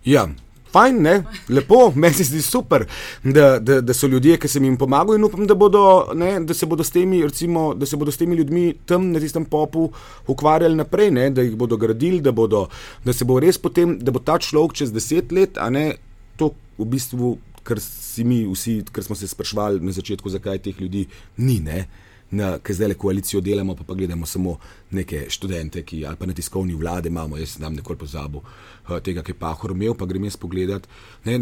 [0.06, 0.28] Ja.
[0.74, 1.16] Fajn, ne?
[1.50, 2.86] lepo, meni se zdi super,
[3.24, 5.84] da, da, da so ljudje, ki sem jim pomagal, in upam, da, bodo,
[6.18, 9.46] ne, da, se bodo temi, recimo, da se bodo s temi ljudmi tam na tistem
[9.46, 9.90] popu
[10.28, 12.68] ukvarjali naprej, ne, da jih bodo gradili, da, bodo,
[13.06, 15.94] da se bo res potem, da bo ta človek čez deset let, a ne
[16.38, 20.82] to v bistvu, kar si mi vsi, kar smo se sprašvali na začetku, zakaj teh
[20.82, 21.06] ljudi
[21.38, 21.60] ni.
[21.64, 21.86] Ne?
[22.34, 24.58] Na, ker zdaj le koalicijo delamo, pa, pa gledamo samo
[24.92, 29.22] neke študente, ki, ali pa na tiskovni vlade imamo, jaz sem nekoli pozabil uh, tega,
[29.22, 30.88] ki je Pahor imel, pa grem jaz pogledat.
[31.26, 31.38] Ne,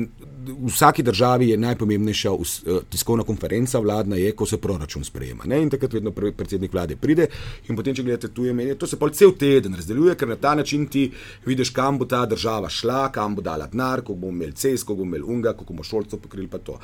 [0.48, 5.48] v vsaki državi je najpomembnejša uh, tiskovna konferenca vladna, je, ko se proračun sprejema.
[5.48, 7.30] Ne, in takrat vedno pre, predsednik vlade pride
[7.70, 10.56] in potem, če gledate tuje medije, to se pol cel teden razdeljuje, ker na ta
[10.60, 11.08] način ti
[11.46, 15.02] vidiš, kam bo ta država šla, kam bo dala denar, kako bomo imeli CES, kako
[15.02, 16.80] bomo imeli UNGA, kako bomo šolcev pokrili pa to.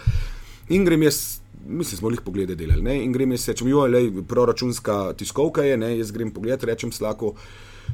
[0.70, 2.82] In grem jaz, mislim, smo jih poglede delali.
[2.82, 2.98] Ne?
[3.04, 5.94] In grem jaz, rečem, jo, le proračunska tiskovka je, ne?
[5.98, 7.34] jaz grem pogled, rečem slako,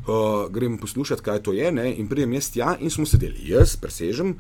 [0.08, 1.72] uh, grem poslušati, kaj to je.
[1.72, 1.92] Ne?
[1.98, 4.34] In pridem jaz tja in smo sedeli, jaz, presežem,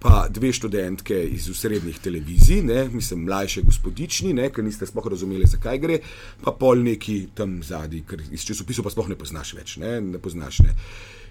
[0.00, 2.88] pa dve študentke iz srednjih televizij, ne?
[2.92, 4.48] mislim, mlajše gospodični, ne?
[4.54, 5.98] ker niste sploh razumeli, zakaj gre,
[6.44, 10.22] pa pol neki tam zadnji, ker iz časopisov pa sploh ne poznaš več, ne, ne
[10.22, 10.62] poznaš.
[10.64, 10.76] Ne?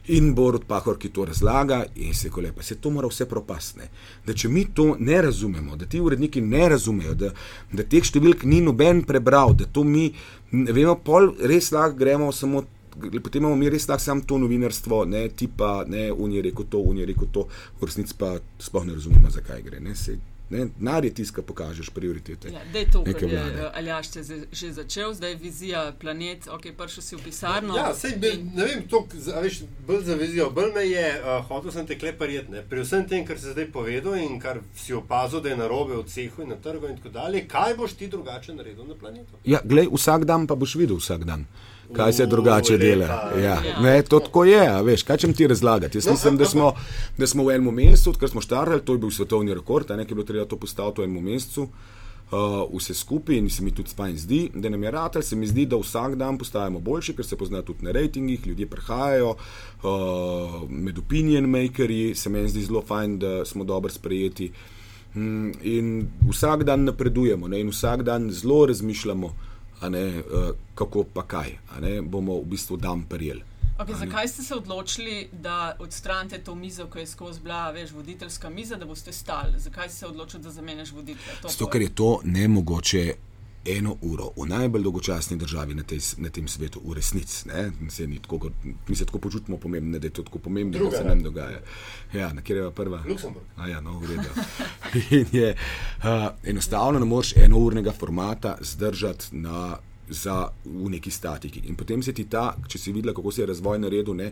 [0.07, 3.89] In Borod Pahor, ki to razlaga, in se ko lepa, se to mora vse propasne.
[4.25, 7.29] Da če mi to ne razumemo, da ti uredniki ne razumejo, da,
[7.73, 10.09] da teh številk ni noben prebral, da to mi,
[10.51, 12.65] ne vemo, pol res lahko gremo samo.
[12.99, 17.05] Potem imamo mi res lahko samo to novinarstvo, ne tipa, ne unije rekel to, unije
[17.11, 17.45] rekel to,
[17.79, 19.79] v resnici pa sploh ne razumemo, zakaj gre.
[19.79, 20.17] Ne, se,
[20.49, 22.49] ne, nar je tiska, pokažeš prioritete.
[22.49, 26.71] Ja, da je to, kar je eh, Aljaš te že začel, zdaj vizija, planet, ok,
[26.77, 27.75] prišel si v pisarno.
[27.75, 31.45] Ja, sej, be, ne vem, to, a veš, bolj za vizijo, bolj me je, uh,
[31.47, 34.93] hotel sem te kleparjet, ne, pri vsem tem, kar si zdaj povedal in kar si
[34.93, 38.07] opazil, da je narobe v cehu in na trgu in tako dalje, kaj boš ti
[38.07, 39.41] drugače naredil na planetu?
[39.45, 41.45] Ja, glej, vsak dan pa boš videl vsak dan.
[41.93, 43.31] Kaj se drugače dela.
[43.37, 43.61] Ja.
[43.81, 45.97] Ne, to tako je, veš, kaj čem ti razlagati.
[45.97, 46.73] Jaz No, mislim, da ampak- smo,
[47.17, 50.05] da smo v enem mesecu, odkar smo štartali, to je bil svetovni rekord, a ne,
[50.05, 51.69] ki je bilo treba to postaviti v enem mesecu.
[52.29, 52.37] Uh,
[52.77, 55.65] vse skupaj in se mi tudi fajn zdi, da nam je ratelj, se mi zdi,
[55.65, 59.29] da vsak dan postajamo boljši, ker se pozna tudi na rejtingih, ljudje prihajajo,
[59.83, 59.89] uh,
[60.69, 64.51] med opinion makerji se meni zdi zelo fajn, da smo dobro sprejeti.
[65.15, 69.33] Mm, in vsak dan napredujemo ne, in vsak dan zelo razmišljamo, a
[69.87, 73.43] ne, uh, kako pa kaj, a ne, bomo v bistvu dan prijeli.
[73.79, 78.49] Okay, zakaj ste se odločili, da odstranite to mizo, ki je skozi bila, veš, voditeljska
[78.49, 79.53] miza, da boste stali?
[79.57, 81.35] Zakaj si se odločili, da zamenjaš voditelja?
[81.41, 83.13] To Zato, ker je to nemogoče
[83.65, 87.49] eno uro v najbolj dolgočasni državi na, tej, na tem svetu, v resnici.
[88.87, 91.09] Mi se tako počutimo pomembne, da je to tako pomembno, Druga, da se ne?
[91.09, 91.59] nam dogaja.
[92.13, 93.03] Ja, na kjer je prva?
[93.09, 93.45] Luksemburg.
[93.57, 94.29] A ja, no, v redu.
[95.19, 95.55] In je,
[95.97, 96.05] uh,
[96.43, 99.77] enostavno ne moreš enournega formata zdržati na.
[100.09, 101.61] Za, v neki statiki.
[101.69, 104.31] In potem se ti ta, če si videla, kako se je razvoj naredil, ne,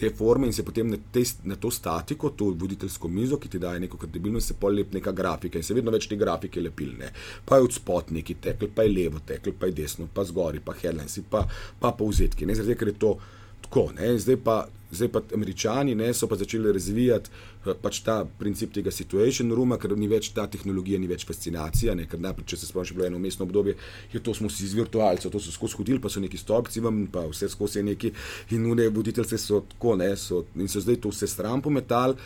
[0.00, 3.60] te forme, in se potem na, te, na to statiko, to voditeljsko mizo, ki ti
[3.60, 7.12] daje neko kredibilnost, se pol lep neka grafika in se vedno več te grafike lepilne.
[7.44, 10.64] Pa je od spod neki tekel, pa je levo tekel, pa je desno, pa zgori,
[10.64, 11.44] pa headlines, pa,
[11.80, 12.48] pa povzetki.
[12.48, 13.18] Ne, zaradi, ker je to
[13.68, 13.92] tako.
[13.98, 14.66] Ne, zdaj pa.
[14.88, 17.28] Zdaj pa američani ne, so pa začeli razvijati
[17.66, 21.92] eh, pač ta princip tega situation rooma, ker ni več ta tehnologija, ni več fascinacija.
[21.92, 23.76] Ne, ker najprej, če se spomniš, bilo je eno mestno obdobje,
[24.14, 27.02] je to smo si iz virtualcev, to so skozi hodili, pa so neki stolpci vam,
[27.12, 28.14] pa vse skozi je neki
[28.56, 32.16] in une voditeljce so tako, ne, so, in so zdaj to vse stran pometali,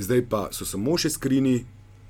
[0.00, 1.58] zdaj pa so samo še skrini,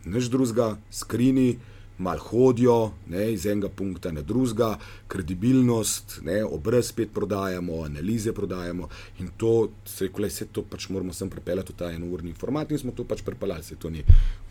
[0.06, 1.56] nič drugega, skrini.
[1.98, 4.76] Mal hodijo ne, iz enega punkta na drugega,
[5.08, 11.12] kredibilnost, ne, obraz spet prodajamo, analize prodajamo in to, se rekole, vse to pač moramo
[11.12, 14.04] sem pripeljati v ta enourni format in smo to pač pripeljali, se to ni.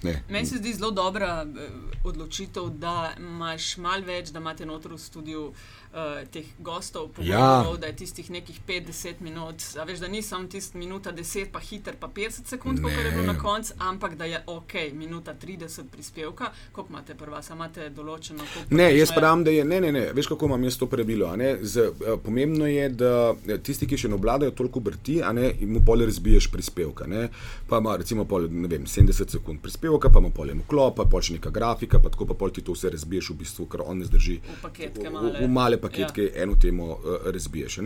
[0.04, 0.24] Ne.
[0.30, 1.70] Meni se zdi zelo dobra eh,
[2.04, 5.85] odločitev, da imaš malo več, da imate noter v studiu uh,
[6.32, 7.38] teh gostov, Ja.
[7.40, 9.56] pogovorov, da je tistih nekih 5-10 minut.
[9.80, 13.12] A veš, da ni samo tisti minuta 10, pa hiter, pa 50 sekund, kot je
[13.12, 16.46] bilo na koncu, ampak da je ok, minuta 30 prispevka.
[16.72, 18.44] Koliko imate prva, samo imate določeno?
[18.70, 21.28] Ne, jaz pravim, da je, ne, ne, ne, veš kako imam jaz to prebilo.
[21.28, 23.14] a Z, eh, pomembno je, da
[23.48, 27.08] eh, tisti, ki še ne obvladajo toliko brti, a ne, mu pol razbiješ prispevka.
[27.08, 27.30] Ne,
[27.70, 31.06] pa ima recimo pol, ne vem, 70 sekund prispevka, pa ima pol en vklop, pa
[31.06, 33.82] pol še neka grafika, pa tako pa pol ti to vse razbiješ v bistvu, ker
[33.86, 34.40] on ne zdrži.
[34.44, 35.32] V paketke male.
[35.40, 36.44] V, v male paketke ja.
[36.44, 37.80] eno temo uh, razbiješ.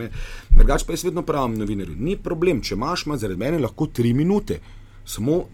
[0.56, 4.12] Drugač pa jaz vedno pravim novinarju, ni problem, če imaš, ima zaradi mene lahko tri
[4.16, 4.60] minute,
[5.04, 5.44] samo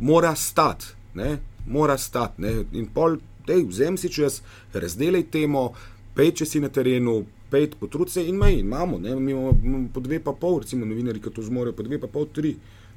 [0.00, 2.42] mora stati, ne, mora stati.
[2.42, 2.54] ne.
[2.72, 4.42] In pol, dej, vzem si čas,
[4.74, 5.70] razdelaj temo,
[6.16, 7.24] pej, če si na terenu.
[7.46, 11.20] Pet, potrud se in mej, imamo, ne, mi imamo po dve pa pol, recimo novinari,
[11.22, 12.56] ki to zmorejo, po dve pa pol, tri,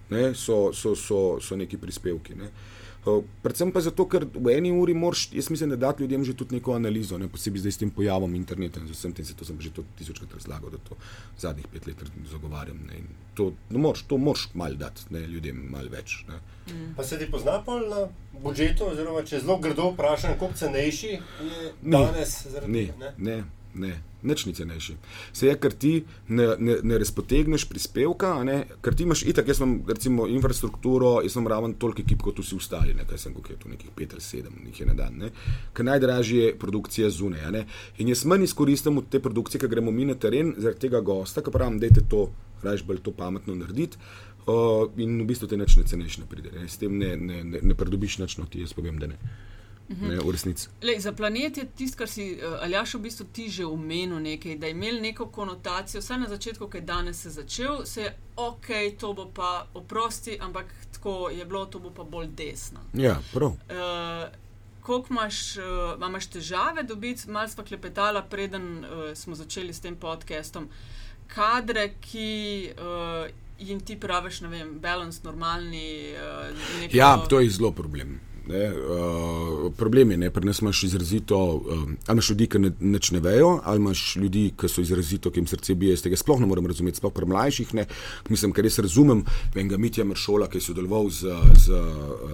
[0.10, 2.34] ne, so, so, so, so neki prispevki.
[2.40, 2.50] Ne.
[2.50, 2.79] Uh,
[3.42, 6.56] Predvsem pa zato, ker v eni uri moraš, jaz mislim, da dati ljudem že tudi
[6.56, 9.46] neko analizo, ne posebej zdaj s tem pojavom interneta in z vsem tem, se to
[9.46, 10.98] sem že tisočkrat razlagal, da to
[11.40, 12.78] zadnjih pet let zagovarjam.
[12.88, 16.26] Ne, in to, no, moraš, to moraš mal dati ne, ljudem mal več.
[16.28, 16.42] Ne.
[16.96, 18.08] Pa se ti pozna pol na
[18.44, 21.22] budžetu, oziroma če zelo grdo vprašam, koliko cenejši je
[21.82, 21.92] Ni.
[21.92, 23.14] danes zaradi Ne, tega, ne?
[23.18, 23.44] ne,
[23.76, 24.96] ne, nič ni cenejši.
[25.34, 25.92] Se je, ker ti
[26.28, 31.38] ne, ne, ne razpotegneš prispevka, ne, ker ti imaš itak, jaz imam recimo infrastrukturo, jaz
[31.38, 34.16] imam raven toliko ekip kot vsi ostali, ne, kaj sem koliko je tu nekih pet
[34.18, 35.32] ali sedem, jih je na dan, ne.
[35.74, 37.66] Ker najdražje je produkcija zunaj, ne.
[38.00, 41.46] In jaz manj izkoristim od te produkcije, ker gremo mi na teren, zaradi tega gosta,
[41.46, 42.28] ki pravim, dajte to,
[42.64, 43.98] rajš bolj to pametno narediti.
[44.50, 46.50] Uh, in v bistvu te nič ne ceneš, ne pride.
[46.56, 46.66] Ne.
[46.66, 49.20] S tem ne, ne, ne, ne pridobiš nič, no ti jaz povem, da ne.
[49.90, 50.68] Ne v resnici.
[50.82, 54.58] Lej, za planet je tisto, kar si uh, Aljaš v bistvu ti že omenil, nekaj,
[54.58, 58.14] da je imel neko konotacijo, vsaj na začetku, ki je danes se začel, se je
[58.36, 58.68] ok,
[59.00, 62.80] to bo pa oprosti, ampak tako je bilo, to bo pa bolj desno.
[62.94, 63.50] Ja, prav.
[63.50, 64.30] Uh,
[64.82, 69.96] Koliko imaš, uh, imaš težave dobiti, malo smo klepetali, preden uh, smo začeli s tem
[69.96, 70.70] podcastom,
[71.28, 76.16] kadre, ki uh, jim ti praviš, ne vem, balans, normalni.
[76.16, 78.20] Uh, neko, Ja, to je zelo problem.
[78.50, 82.72] Ne, uh, problem je, ne, pri nas imaš izrazito, um, ali imaš ljudi, ki ne,
[82.80, 86.42] nič ne vejo, ali imaš ljudi, ki so izrazito, ki jim srce bije, tega sploh
[86.42, 87.74] ne morem razumeti, sploh pri mlajših.
[87.78, 87.86] Ne,
[88.30, 89.22] mislim, ker res razumem,
[89.54, 91.82] vem ga Mitja Mršola, ki je sodeloval z, z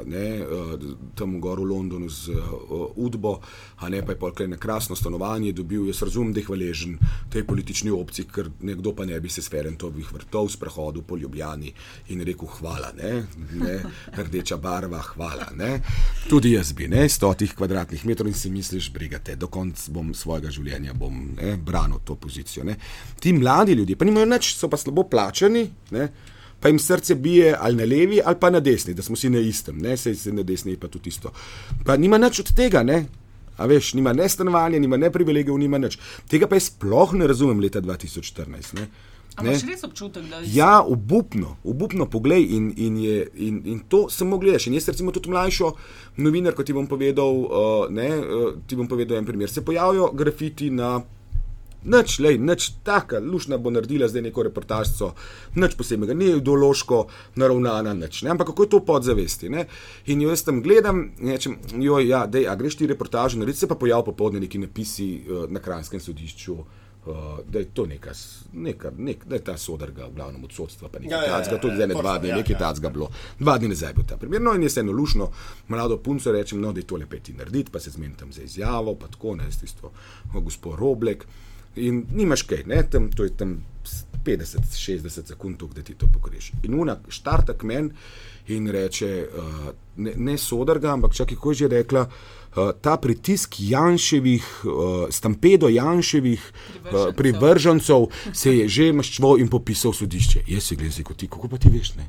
[0.08, 0.86] ne, uh,
[1.20, 3.36] tam v Goru v Londonu z uh, Udbo,
[3.84, 5.90] a ne pa je polkaj na krasno stanovanje dobil.
[5.92, 6.96] Jaz razumem, da je hvaležen
[7.34, 11.74] tej politični opciji, ker nekdo pa ne bi se s Ferentovih vrtov sprehodil po Ljubljani
[12.16, 13.26] in rekel hvala, ne,
[13.60, 13.78] ne,
[14.16, 15.52] rdeča barva, hvala.
[15.60, 15.82] Ne.
[16.30, 20.50] Tudi jaz bi, ne, stotih kvadratnih metrov in si misliš, brigate, do konca bom svojega
[20.50, 22.64] življenja bom ne, branil to pozicijo.
[22.66, 22.80] Ne.
[23.22, 26.08] Ti mladi ljudje, pa nimajo nič, so pa slabo plačani, ne,
[26.60, 29.40] pa jim srce bije ali na levi ali pa na desni, da smo si na
[29.40, 31.30] istem, ne, sej se na desni pa tudi isto.
[31.86, 33.04] Pa nima nič od tega, ne.
[33.58, 36.00] A veš, nima ne stanovanja, nima ne privilegijev, nima nič.
[36.28, 38.74] Tega pa jaz sploh ne razumem leta 2014.
[38.82, 38.90] Ne.
[39.36, 44.06] Ampak res občutek, da je Ja, obupno, obupno poglej in, in, je, in, in to
[44.10, 44.68] samo gledaš.
[44.68, 45.74] In jaz, recimo, tudi mlajšo
[46.24, 49.52] novinarko ti bom povedal, uh, ne, uh, ti bom povedal en primer.
[49.52, 51.02] Se pojavijo grafiti na.
[51.86, 55.12] Nič, lej, nič taka, lušna bo naredila zdaj neko reportažco,
[55.54, 57.04] nič posebnega, ni ideološko
[57.38, 58.32] naravnana, nič, ne?
[58.34, 59.52] ampak kako je to podzavesti.
[59.54, 59.68] Ne?
[60.10, 63.62] In jo jaz tam gledam in rečem, joj, ja, dej, a greš ti reportaže, naredi
[63.62, 66.58] se pa pojav popoldne neki napisi uh, na kranskem sodišču.
[66.58, 66.85] Uh,
[67.48, 68.12] da je to neka,
[68.54, 71.44] neka nek, da je ta sodrga, v glavnem od sodstva, pa nekaj Ja, ja, ja,
[71.44, 72.60] takega, tudi ja, zdaj ne dva dni, ja, nekaj ja.
[72.60, 73.10] takega bilo.
[73.40, 74.42] Dva dni nazaj je bil ta primer.
[74.42, 75.30] No, in jaz eno lušno,
[75.68, 78.42] mlado punco rečem, no, da je to lepo ti narediti, pa se zmenim tam za
[78.42, 79.92] izjavo, pa tako, ne, s tisto,
[80.34, 81.26] o, gospod Roblek.
[81.76, 83.58] In nimaš kaj, ne, tam, to je tam
[84.26, 86.52] 50-60 sekund, tok, da ti to pogreš.
[86.64, 87.92] In una štarta k meni
[88.48, 92.02] in reče, uh, ne, ne sodrga, ampak čakaj, kako je že rekla.
[92.02, 92.45] Uh,
[92.82, 97.16] ta pritisk Janševih, uh, stampedo Janševih uh, Privržencev.
[97.16, 100.46] privržencev se je že maščval in popisal sodišče.
[100.48, 102.08] Jaz si gledam, kot ti, kako pa ti veš, ne?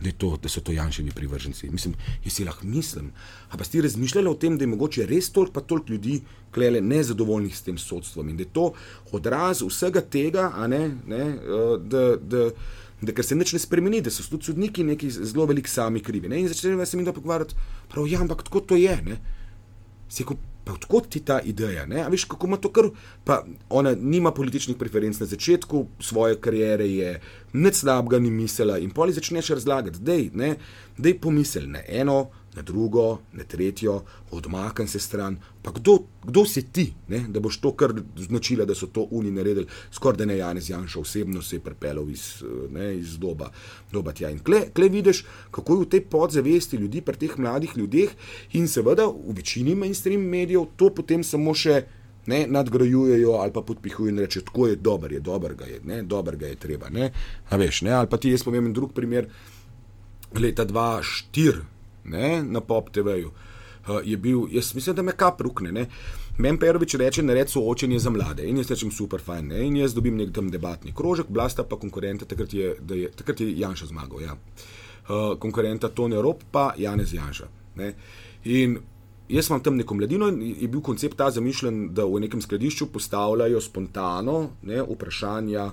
[0.00, 1.70] Da, to, da so to Janševi privrženci.
[1.72, 3.12] Mislim, jaz si lahko mislim.
[3.48, 6.20] A pa si razmišljala o tem, da je mogoče res toliko, pa toliko ljudi,
[6.52, 8.72] klele nezadovoljnih s tem sodstvom in da je to
[9.12, 11.24] odraz vsega tega, ne, ne
[11.80, 12.10] da.
[12.16, 12.50] da
[12.96, 16.30] Da, ker se nič ne spremeni, da so tudi sodniki neki zelo veliki sami krivi.
[16.32, 16.38] Ne?
[16.40, 17.52] In začnejo se mi da pogovarjati,
[17.92, 18.94] prav, ja, ampak tako to je.
[19.04, 19.18] Ne?
[20.08, 21.86] Se je, pa odkot ti ta ideja?
[21.86, 22.02] Ne?
[22.02, 22.90] A veš, kako ima to kar.
[23.24, 27.20] Pa ona nima političnih preferenc na začetku svoje kariere, je
[27.52, 30.56] nič slabega ni mislila in poli začneš razlagati, dej, ne,
[30.98, 35.36] dej pomisel na eno, na drugo, na tretjo, odmaknem se stran.
[35.62, 39.30] Pa kdo, kdo si ti, ne, da boš to kar značila, da so to oni
[39.30, 43.50] naredili, skoraj da ne Janez Janša osebno se je pripeljal iz, ne, iz doba,
[43.92, 44.30] doba tja.
[44.30, 48.16] In kle, kle vidiš, kako je v tej podzavesti ljudi, pri teh mladih ljudeh
[48.52, 51.82] in seveda v večini mainstream medijev to potem samo še
[52.26, 56.02] ne, nadgrajujejo ali pa podpihujejo in rečejo, tako je dober, je dober ga je, ne,
[56.02, 56.90] dober ga je treba.
[56.90, 57.12] Ne,
[57.50, 59.28] a veš, ne, ali pa ti jaz povem drug primer,
[60.34, 61.75] leta 2004
[62.10, 63.32] ne, na Pop TV-ju.
[63.86, 65.72] Uh, je bil, jaz mislim, da me kap rukne.
[65.72, 65.86] Ne.
[66.38, 68.44] Meni Perovič reče, nared soočenje za mlade.
[68.48, 69.52] In jaz rečem, super, fajn.
[69.52, 69.62] Ne.
[69.66, 73.52] In jaz dobim nek tam debatni krožek, blasta pa konkurenta, takrat je, je, takrat je
[73.60, 74.24] Janša zmagal.
[74.26, 74.36] Ja.
[75.06, 77.48] Uh, konkurenta Tony Rop pa Janez Janša.
[77.76, 77.94] Ne.
[78.44, 78.78] In
[79.28, 82.90] jaz imam tam neko mladino in je bil koncept ta zamišljen, da v nekem skladišču
[82.92, 85.70] postavljajo spontano ne, vprašanja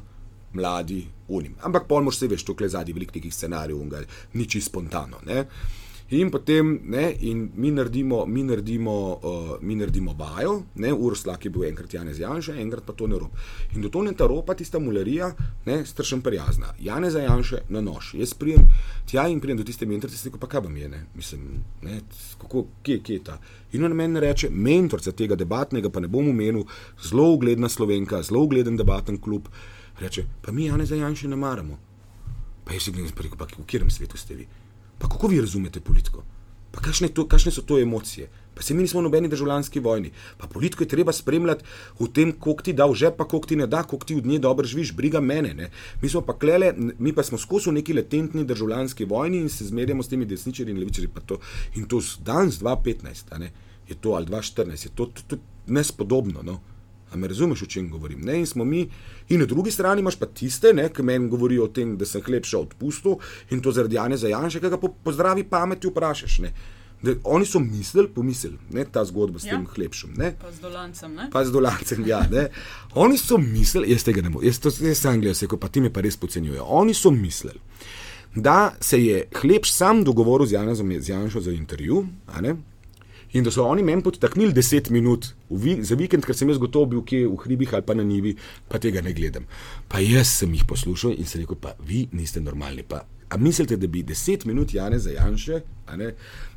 [0.54, 1.56] mladi unim.
[1.62, 5.22] Ampak pol moš se veš, tukaj zadnji velik nekih scenarijev, ni čisto spontano.
[5.26, 5.46] Ne.
[6.10, 11.50] In potem, ne, in mi naredimo, mi naredimo, uh, mi naredimo vajo, ne, Urslak je
[11.50, 13.32] bil enkrat Janez Janša, enkrat pa Tone Rop.
[13.76, 15.32] In do Toneta Ropa tista mularija,
[15.66, 16.74] ne, strašen prijazna.
[16.80, 18.14] Janeza Janše na nož.
[18.14, 18.68] Jaz prijem
[19.10, 22.02] tja in prijem do tiste mentorice, in rekel, pa kaj vam je, ne, mislim, ne,
[22.42, 23.40] kako, kje, kje je ta.
[23.74, 26.68] In on meni reče, mentorica tega debatnega, pa ne bom omenil,
[27.02, 29.48] zelo ugledna slovenka, zelo ugleden debaten klub,
[30.00, 31.80] reče, pa mi Janeza Janše ne maramo.
[32.64, 34.48] Pa jaz si gledam, pa pa v katerem svetu ste vi?
[34.98, 36.24] Pa kako vi razumete politiko?
[36.72, 38.30] Pa kakšne, to, kakšne so to emocije?
[38.56, 40.12] Pa se mi nismo v nobeni državljanski vojni.
[40.38, 41.66] Pa politiko je treba spremljati
[42.00, 44.26] v tem, koliko ti da v žep, pa koliko ti ne da, koliko ti v
[44.26, 45.54] dne dobro živiš, briga mene.
[45.54, 45.70] Ne?
[46.02, 50.04] Mi smo pa klele, mi pa smo skozi neki latentni državljanski vojni in se zmerjamo
[50.04, 51.10] s temi desničarji in levičarji.
[51.26, 51.40] To,
[51.76, 53.52] in to danes 2015, a ne,
[53.90, 56.42] je to ali 2014, je to, to, to nespodobno.
[56.42, 56.60] No?
[57.14, 58.22] A me razumeš, o čem govorim?
[58.22, 58.40] Ne?
[58.40, 58.88] In smo mi,
[59.30, 62.22] in na drugi strani imaš pa tiste, ne, ki meni govorijo o tem, da sem
[62.22, 66.40] hleb šel odpustil in to zaradi Jana Zajanša, ki ga po, po zdravi pameti vprašaš.
[66.40, 66.54] Ne?
[67.04, 69.52] Da, oni so mislili, pomislili, ne, ta zgodba s Ja.
[69.52, 70.14] tem hlebšem.
[70.18, 70.34] Ne?
[70.42, 71.30] Pa z dolancem, ne?
[71.32, 72.22] Pa z dolancem, ja.
[72.32, 72.48] Ne?
[72.96, 75.82] Oni so mislili, jaz tega ne morem, jaz, to- jaz sem gledal, se, pa ti
[75.82, 76.64] me pa res podcenjujejo.
[76.64, 77.60] Oni so mislili,
[78.36, 82.08] da se je hlebš sam dogovoril z Janezom z Janšo za intervju,
[82.42, 82.56] ne?
[83.34, 86.86] In da so oni meni podtaknili 10 minut vi, za vikend, ker sem jaz gotov
[86.92, 88.36] bil kje v hribih ali pa na nivi,
[88.70, 89.48] pa tega ne gledam.
[89.90, 92.86] Pa jaz sem jih poslušal in sem rekel, pa vi niste normalni.
[92.86, 96.12] Pa, a mislite, da bi 10 minut Janez Janše, a ne,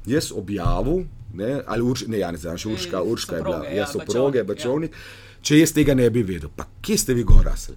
[0.07, 3.81] jaz objavil, ne, ali Urš, ne Janez Janše, Urška, Eh, Urška je bila, soproge, ja,
[3.81, 5.25] ja, soproge, Bačovnik, ja.
[5.47, 7.77] Če jaz tega ne bi vedel, pa kje ste vi gor rasli?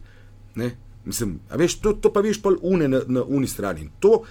[0.60, 0.72] Ne?
[1.06, 3.86] Mislim, veš, to, to pa viš pol une na, na uni strani.
[3.86, 4.24] In to,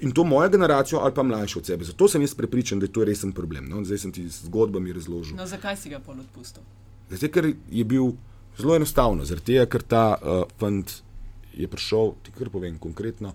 [0.00, 1.84] in to moja generacija ali pa mlajša od sebe.
[1.84, 3.68] Zato sem jaz prepričan, da je to resen problem.
[3.68, 3.84] No?
[3.84, 5.36] Zdaj sem ti z zgodbami razložil.
[5.36, 6.62] No, zakaj si ga pol odpustil?
[7.10, 8.12] Zato, ker je bil
[8.58, 11.00] zelo enostavno, zaradi tega, ker ta uh, fant
[11.56, 13.34] je prišel, ti kar povem konkretno.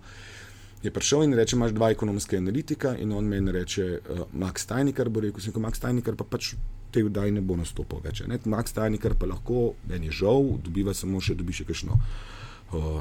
[0.82, 5.08] Je prišel in reče: Imáš dva ekonomska analitika, in on meni reče: uh, Max Tajnikar
[5.08, 6.54] bo rekel: Sem kot Max Tajnikar, pa pač
[6.92, 8.22] te vdaj ne bo nastopil več.
[8.26, 8.38] Ne?
[8.44, 12.35] Max Tajnikar pa lahko, meni je žal, dobiva samo še, dobi še kakšno Uh,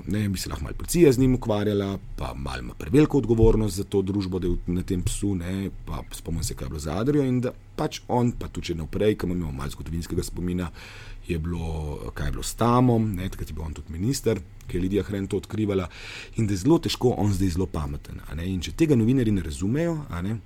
[0.08, 3.84] ne, bi se lahko malo policija z njim ukvarjala, pa malo ima preveliko odgovornost za
[3.84, 6.98] to družbo, da je na tem psu, ne, pa spomnim se, kaj je bilo za
[7.00, 10.70] Adrijo in da pač on, pa tudi če naprej, ki imamo malo zgodovinskega spomina,
[11.28, 14.78] je bilo, kaj je bilo s Tamom, ne, takrat je bil on tudi minister, ki
[14.78, 15.90] je Lidija Hren to odkrivala
[16.36, 18.22] in da je zelo težko, on zdaj zelo pameten.
[18.46, 20.38] In če tega novinari ne razumejo, ne,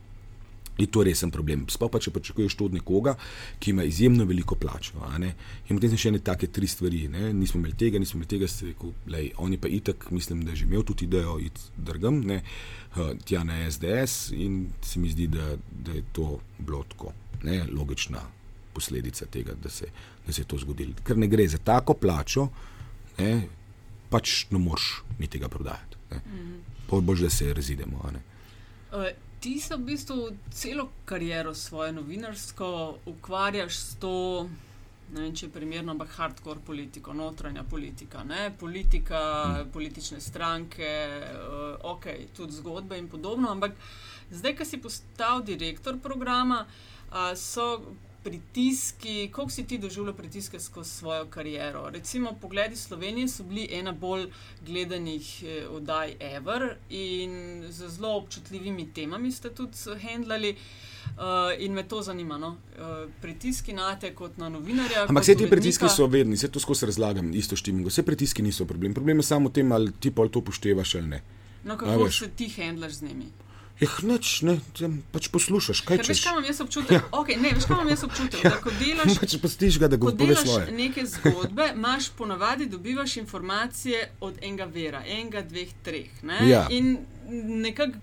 [0.86, 1.66] je to resen problem.
[1.70, 3.16] Sploh pa če pričakuješ to od nekoga,
[3.60, 5.00] ki ima izjemno veliko plačo.
[5.20, 7.08] In potem še ene take tri stvari.
[7.12, 7.34] Ne?
[7.34, 10.54] Nismo imeli tega, nismo imeli tega, se rekel, lej, on je pa itak, mislim, da
[10.54, 12.42] je že imel tudi idejo iti drgem, ne?
[13.26, 17.14] tja na SDS in se mi zdi, da, da je to bilo tako,
[17.44, 17.62] ne?
[17.72, 18.24] logična
[18.74, 19.92] posledica tega, da se,
[20.26, 20.98] da se je to zgodilo.
[21.06, 22.48] Ker ne gre za tako plačo,
[23.20, 23.48] ne?
[24.10, 25.98] pač ne moreš mi tega prodajati.
[26.12, 27.02] Mm -hmm.
[27.02, 28.02] Bolj, da se razidemo.
[28.92, 29.06] Uh,
[29.40, 34.50] ti se v bistvu celo kariero svojo novinarsko ukvarjaš s to,
[35.14, 38.52] ne vem, če je primerno, ampak hardcore politiko, notranja politika, ne?
[38.60, 39.72] politika, mm.
[39.74, 40.92] politične stranke,
[41.32, 43.52] uh, ok, tudi zgodbe in podobno.
[43.52, 43.80] Ampak
[44.32, 47.80] zdaj, ko si postal direktor programa, uh, so
[48.24, 51.90] pritiski, kako si ti doživljal pritiske skozi svojo kariero?
[51.90, 54.28] Recimo, pogledi Slovenije so bili ena bolj
[54.66, 60.56] gledanih eh, oddaj Ever in z zelo občutljivimi temami ste tudi handlali.
[61.10, 61.26] Uh,
[61.60, 62.48] in me to zanima, no?
[62.48, 65.06] uh, pritiski na te kot na novinarja.
[65.08, 67.88] Ampak vse ti pritiski so vedni, vse to skozi razlagam, isto štimo.
[67.88, 68.94] Vse pritiski niso problem.
[68.94, 71.22] Problem je samo v tem, ali ti pol to upoštevaš ali ne.
[71.64, 73.26] No, kako se ti handlaš z njimi?
[73.80, 74.58] Ja, neč, ne,
[75.14, 76.10] pač poslušaš, kaj češ.
[76.12, 76.96] Veš, kaj imam jaz občutek?
[76.98, 77.04] Ja.
[77.16, 78.42] Okay, ne, veš, kaj imam jaz občutek?
[78.44, 78.52] Ja.
[78.52, 84.04] Da, ko delaš, pač postiš ga, da ko delaš neke zgodbe, imaš ponavadi dobivaš informacije
[84.20, 86.12] od enega vera, enega, dveh, treh.
[86.28, 86.42] Ne?
[86.50, 86.66] Ja.
[86.76, 86.98] In
[87.64, 87.96] nekak,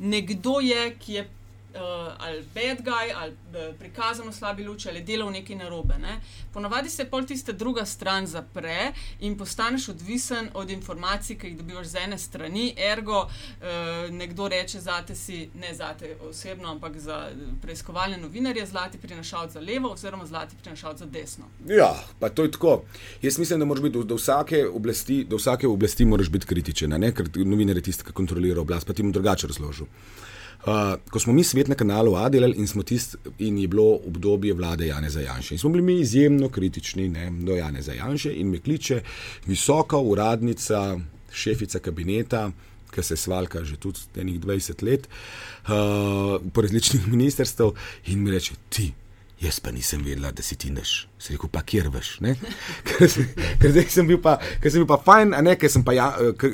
[0.00, 1.28] nekdo je, ki je
[1.74, 5.98] uh, ali bad guy, ali uh, prikazano v slabi luči, ali delal nekaj narobe.
[5.98, 6.20] Ne?
[6.52, 11.86] Ponavadi se pol tista druga stran zapre in postaneš odvisen od informacij, ki jih dobivaš
[11.86, 12.74] z ene strani.
[12.76, 17.28] Ergo, uh, nekdo reče za te si, ne za te osebno, ampak za
[17.62, 21.44] preiskovalne novinarje, zlati prinašalec za levo, oziroma zlati prinašalec za desno.
[21.66, 22.82] Ja, pa to je tako.
[23.22, 27.12] Jaz mislim, da moraš biti do vsake oblasti, do vsake oblasti moraš biti kritičen, ne?
[27.14, 29.86] ker novinar je tisti, ki kontrolira oblast, pa ti bom drugače razložil.
[30.62, 34.54] Uh, ko smo mi svet na kanalu A delali in, tist, in je bilo obdobje
[34.54, 35.54] vlade Jana Zajanša.
[35.54, 39.02] In smo bili mi izjemno kritični ne, do Jana Zajanša in me kliče
[39.46, 40.98] visoka uradnica,
[41.32, 42.50] šefica kabineta,
[42.94, 47.72] ki se svalka že tudi 20 let uh, po različnih ministrstvih
[48.06, 48.92] in mi reče: Ti,
[49.42, 50.92] Jaz pa nisem vedela, da si ti neš.
[51.18, 52.12] Se rekel, pa kjer veš.
[52.88, 53.16] ker,
[53.58, 56.12] ker sem bil pa, ker sem bil pa fajn, a ne, ker sem pa ja,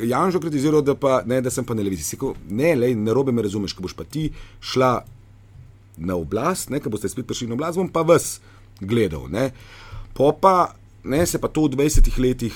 [0.08, 2.16] Janžo kritiziral, da, pa, ne, da sem pa na televiziji.
[2.16, 4.30] Rekel, ne, lej, ne robe me razumeš, ko boš pa ti
[4.64, 4.92] šla
[5.98, 8.38] na oblast, ne, ko boste spet prišli na oblast, bom pa vas
[8.80, 9.28] gledal.
[9.28, 9.50] Ne.
[10.16, 10.72] Po pa
[11.04, 12.54] ne, se pa to v 20 letih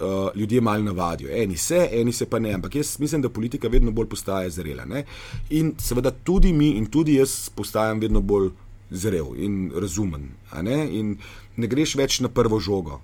[0.00, 1.30] uh, ljudje malo navadijo.
[1.32, 2.52] Eni se, eni se pa ne.
[2.54, 4.84] Ampak jaz mislim, da politika vedno bolj postaja zrela.
[4.84, 5.04] Ne.
[5.50, 8.50] In seveda tudi mi in tudi jaz postajam vedno bolj
[8.90, 10.30] zrel in razumen.
[10.62, 10.78] Ne?
[10.98, 11.16] In
[11.56, 13.00] ne greš več na prvo žogo.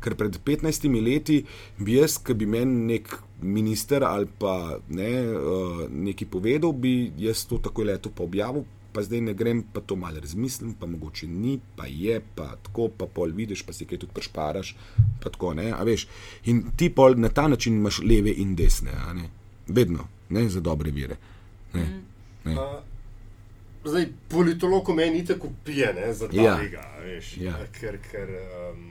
[0.00, 1.40] Ker pred 15 leti
[1.78, 7.46] bi jaz, ki bi meni nek minister ali pa ne, uh, nekaj povedal, bi jaz
[7.48, 8.66] to tako leto pa objavil.
[8.90, 12.88] Pa zdaj ne grem, pa to malo razmislim, pa mogoče ni, pa je, pa tako,
[12.90, 14.72] pa pol vidiš, pa si kaj tudi prešparaš.
[15.22, 15.54] Tako,
[16.50, 18.90] in ti pol na ta način imaš leve in desne,
[19.68, 21.16] vedno, ne za dobre vire.
[21.74, 21.86] Ne,
[22.44, 22.58] ne.
[22.58, 22.89] Uh,
[23.84, 26.58] Zdaj, politolog meni tako pije, ne, za to, ja.
[27.36, 27.54] ja.
[27.80, 28.90] ker, ker um,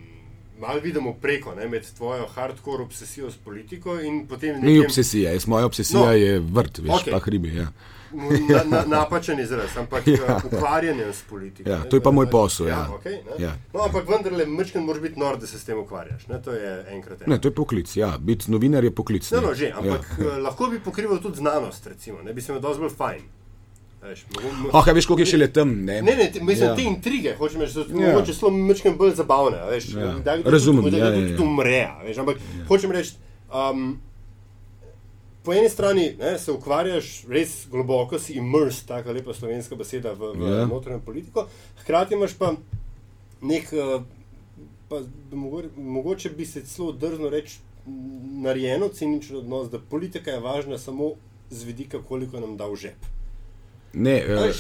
[0.60, 4.70] malo vidimo preko ne, med tvojo hardcore obsesijo s politiko in potem nekaj.
[4.70, 7.12] Ni obsesija, jaz, moja obsesija no, je vrt, veš, okay.
[7.12, 7.56] pa hribi.
[7.56, 7.68] Ja.
[8.50, 10.38] Na, na, napačen izraz, ampak ja.
[10.38, 11.70] uh, ukvarjanje s politiko.
[11.70, 12.68] Ja, to je pa moj posel.
[12.68, 12.74] Ja.
[12.74, 13.58] Ja, okay, ja.
[13.74, 16.28] no, ampak vendarle, mečken moraš biti nor, da se s tem ukvarjaš.
[16.28, 16.42] Ne?
[16.42, 17.28] To je enkrat.
[17.28, 17.98] Ne, to je poklic.
[17.98, 18.18] Ja.
[18.18, 19.32] Biti novinar je poklic.
[19.32, 20.38] No, no, že, ampak ja.
[20.38, 23.30] lahko bi pokrival tudi znanost, recimo, ne bi se mi dosti bolj
[24.00, 24.70] fajn.
[24.74, 25.72] Oh, veš, koliko je še le tam?
[25.86, 26.76] Ne, ne, ne mislim, ja.
[26.76, 28.14] te intrige, hočeš so ja.
[28.16, 29.60] morda celo mečkim bolj zabavne.
[29.72, 30.12] Veš, ja.
[30.26, 31.48] da, da, Razumem, da, da, da, da tudi ja, ja.
[31.48, 31.82] umre.
[32.06, 32.66] Veš, ampak ja.
[32.70, 33.18] hočem reči,
[33.52, 33.90] um,
[35.44, 40.34] po eni strani ne, se ukvarjaš res globoko, si immersive, tako lepa slovenska beseda v,
[40.38, 40.66] v ja.
[40.70, 41.48] notranjo politiko,
[41.84, 42.54] hkrati imaš pa
[43.42, 44.00] nek, uh,
[44.92, 47.60] pa, mogoče, mogoče bi se celo drzno reči,
[48.44, 51.16] narejeno ciničen odnos, da politika je važna samo
[51.50, 53.19] z vidika, koliko nam da v žep.
[53.94, 54.56] Ne, uh,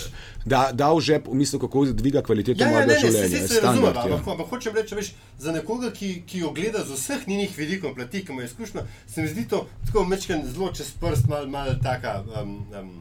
[0.45, 3.41] da, da v žep, v smislu, kako dviga kvaliteto ja, mojega ja, življenja.
[3.47, 4.17] Se razumem, ja.
[4.17, 8.23] ampak hočem reči, veš, za nekoga, ki, ki jo gleda z vseh njenih vidikov, plati,
[8.25, 12.23] ki ima izkušnjo, se mi zdi to tako mečken, zelo čez prst, malo mal taka
[12.41, 12.93] um, um,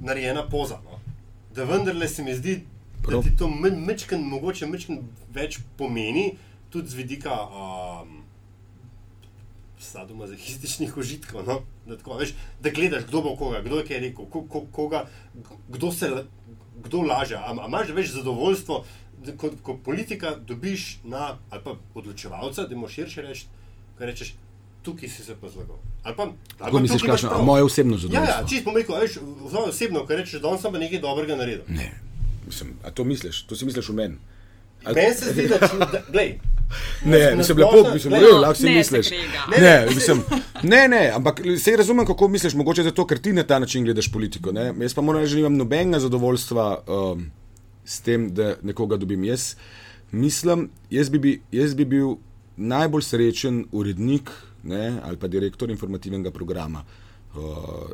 [0.00, 0.80] narejena poza.
[0.84, 1.00] No?
[1.54, 2.60] Da vendarle se mi zdi,
[3.02, 3.18] Prav.
[3.18, 5.02] da ti to mečken, mogoče mečken
[5.34, 6.30] več pomeni,
[6.72, 7.42] tudi z vidika.
[7.44, 8.17] Um,
[9.80, 11.46] sadomazohističnih užitkov.
[11.46, 11.60] No?
[11.86, 15.04] Da, tako, veš, da gledaš, kdo bo koga, kdo je kaj rekel, ko, ko, koga,
[15.68, 16.10] kdo se
[16.84, 17.36] kdo laže.
[17.36, 18.84] Ampak imaš več zadovoljstvo,
[19.24, 23.46] da, ko, politika dobiš na ali pa odločevalca, da moš širše reči,
[23.98, 24.34] kaj rečeš.
[24.82, 25.76] Tukaj si se pa zlagal.
[26.58, 28.34] Kako misliš, kakšno je moje osebno zadovoljstvo?
[28.34, 29.18] Ja, ja čisto rekel, veš,
[29.68, 31.64] osebno, kaj rečeš, da sem pa nekaj dobrega naredil.
[31.68, 31.90] Ne,
[32.46, 34.16] mislim, a to misliš, to si misliš v meni.
[34.86, 36.38] Meni se zdi, da, da gledaj,
[37.04, 39.10] Ne, mislim, lepo, mislim, ne, lahko si misliš.
[39.10, 40.22] Ne, ne, mislim,
[40.62, 44.12] ne, ne, ampak se razumem, kako misliš, mogoče zato, ker ti na ta način gledaš
[44.12, 44.52] politiko.
[44.52, 44.72] Ne?
[44.80, 47.30] Jaz pa moram reči, da nimam nobenega zadovoljstva um,
[47.84, 49.24] s tem, da nekoga dobim.
[49.24, 49.54] Jaz
[50.10, 52.16] mislim, jaz bi, bi, jaz bi bil
[52.56, 54.30] najbolj srečen urednik
[54.62, 56.84] ne, ali pa direktor informativnega programa,
[57.34, 57.42] uh,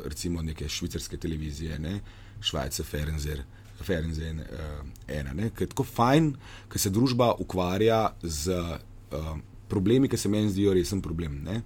[0.05, 1.99] recimo neke švicarske televizije, ne,
[2.41, 3.43] Švajce, Ferenzer.
[3.81, 5.33] Ferenzen uh, ena.
[5.35, 6.33] Ker je tako fajn,
[6.71, 11.41] ker se družba ukvarja z uh, problemi, ki se meni zdijo resen problem.
[11.43, 11.61] Ne?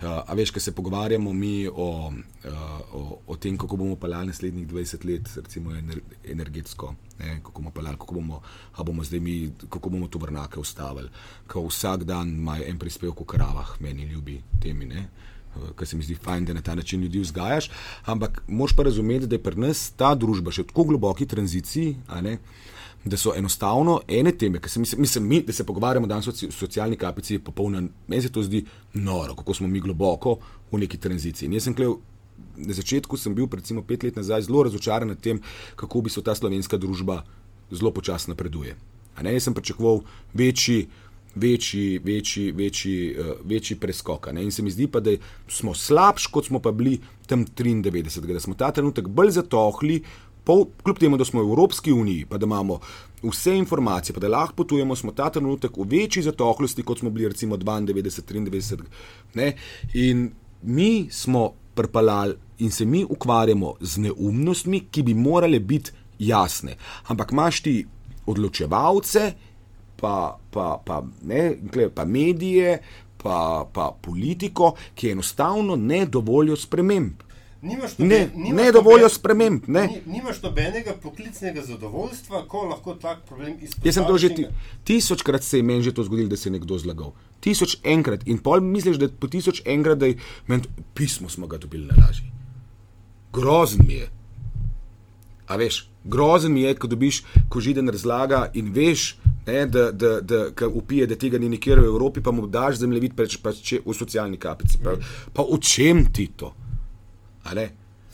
[0.00, 2.52] Uh, a veš, ko se pogovarjamo mi o, uh,
[2.96, 7.70] o, o tem, kako bomo pelali naslednjih 20 let, recimo ener, energetsko, ne, kako bomo
[7.70, 8.40] pelali, kako bomo,
[8.78, 9.34] bomo zdaj mi,
[9.68, 11.10] kako bomo to vrnake ustavili.
[11.46, 14.88] Ko vsak dan imajo en prispevek v kravah, meni ljubi temi.
[14.88, 15.04] Ne.
[15.56, 17.70] Eh, kar se mi zdi fajn, da na ta način ljudi vzgajaš.
[18.04, 21.96] Ampak moš pa razumeti, da je pri nas ta družba še v tako globoki tranziciji,
[23.04, 26.32] da so enostavno ene teme, ki se mi, mislim, mi, da se pogovarjamo danes o
[26.52, 30.38] socialni kapici, popolno, meni se to zdi noro, kako smo mi globoko
[30.72, 31.46] v neki tranziciji.
[31.46, 31.98] In jaz sem klev.
[32.56, 35.40] Na začetku sem bil, recimo pet let nazaj, zelo razočaran nad tem,
[35.76, 37.22] kako bi se ta slovenska družba
[37.70, 38.76] zelo počasno napreduje.
[39.20, 40.00] Jaz sem pričakoval
[40.34, 40.88] večji,
[41.34, 44.32] večji, večji, večji, uh, večji preskok.
[44.32, 44.44] Ne?
[44.44, 45.14] In se mi zdi pa, da
[45.48, 50.02] smo slabši, kot smo pa bili tam 93, da smo ta trenutek bolj zatohli.
[50.44, 52.78] Pol, kljub temu, da smo v Evropski uniji, pa da imamo
[53.22, 57.28] vse informacije, pa da lahko potujemo, smo ta trenutek v večji zatohlosti, kot smo bili
[57.28, 58.84] recimo 92,
[59.34, 59.52] 93.
[59.94, 60.30] In
[60.62, 66.76] mi smo prpalali in se mi ukvarjamo z neumnostmi, ki bi morale biti jasne.
[67.06, 67.86] Ampak imaš ti
[68.26, 69.32] odločevalce,
[70.00, 71.56] pa, pa, pa, ne,
[71.94, 72.78] pa medije,
[73.22, 77.26] pa, pa politiko, ki enostavno ne dovolijo sprememb.
[77.62, 79.64] Nimaš noben, ne, nimaš ne dovolijo sprememb.
[79.68, 79.82] Ne.
[80.06, 83.84] Nimaš nobenega poklicnega zadovoljstva, ko lahko tak problem izpolniš.
[83.84, 84.46] Jaz sem to že ti,
[84.84, 87.12] tisočkrat se je meni že to zgodilo, da se je nekdo zlagal.
[87.40, 91.58] Tisoč enkrat in pol misliš, da po tisoč enkrat, da je meni pismo smo ga
[91.58, 92.24] dobili na laži.
[93.32, 94.08] Grozen mi je.
[95.46, 99.18] A veš, grozen mi je, ko dobiš, ko židen razlaga in veš,
[99.50, 102.80] ne, da, da, da, da upije, da tega ni nikjer v Evropi, pa mu daš
[102.84, 104.78] zemljevid preč, pa če v socialni kapici.
[104.84, 104.96] Pa,
[105.34, 106.54] pa o čem ti to?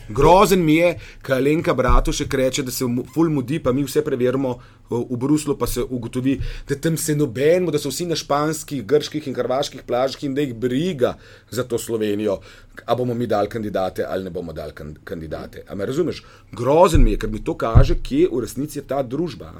[0.08, 0.92] Grozen mi je,
[1.26, 4.52] kaj Lenka Brato še reče, da se ful mudi, pa mi vse preverimo
[4.90, 6.36] v Bruslu, pa se ugotovi,
[6.68, 10.44] da tam se nobenemo, da so vsi na španskih, grških in hrvaških plažah in da
[10.44, 11.16] jih briga
[11.50, 12.38] za to Slovenijo,
[12.86, 14.72] a bomo mi dali kandidate ali ne bomo dali
[15.04, 15.64] kandidate.
[15.66, 16.22] Ampak razumeš,
[16.52, 19.50] grozen mi je, ker mi to kaže, kje v resnici je ta družba.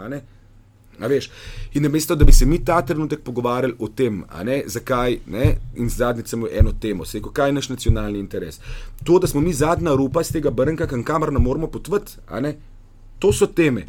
[1.75, 5.89] In namesto, da bi se mi ta trenutek pogovarjali o tem, ne, zakaj, ne, in
[5.89, 8.61] zadnjič samo eno temo, se je, kaj je naš nacionalni interes.
[9.05, 12.13] To, da smo mi zadnja rupa iz tega brnka, kamor ne moramo potvati,
[13.19, 13.87] to so teme.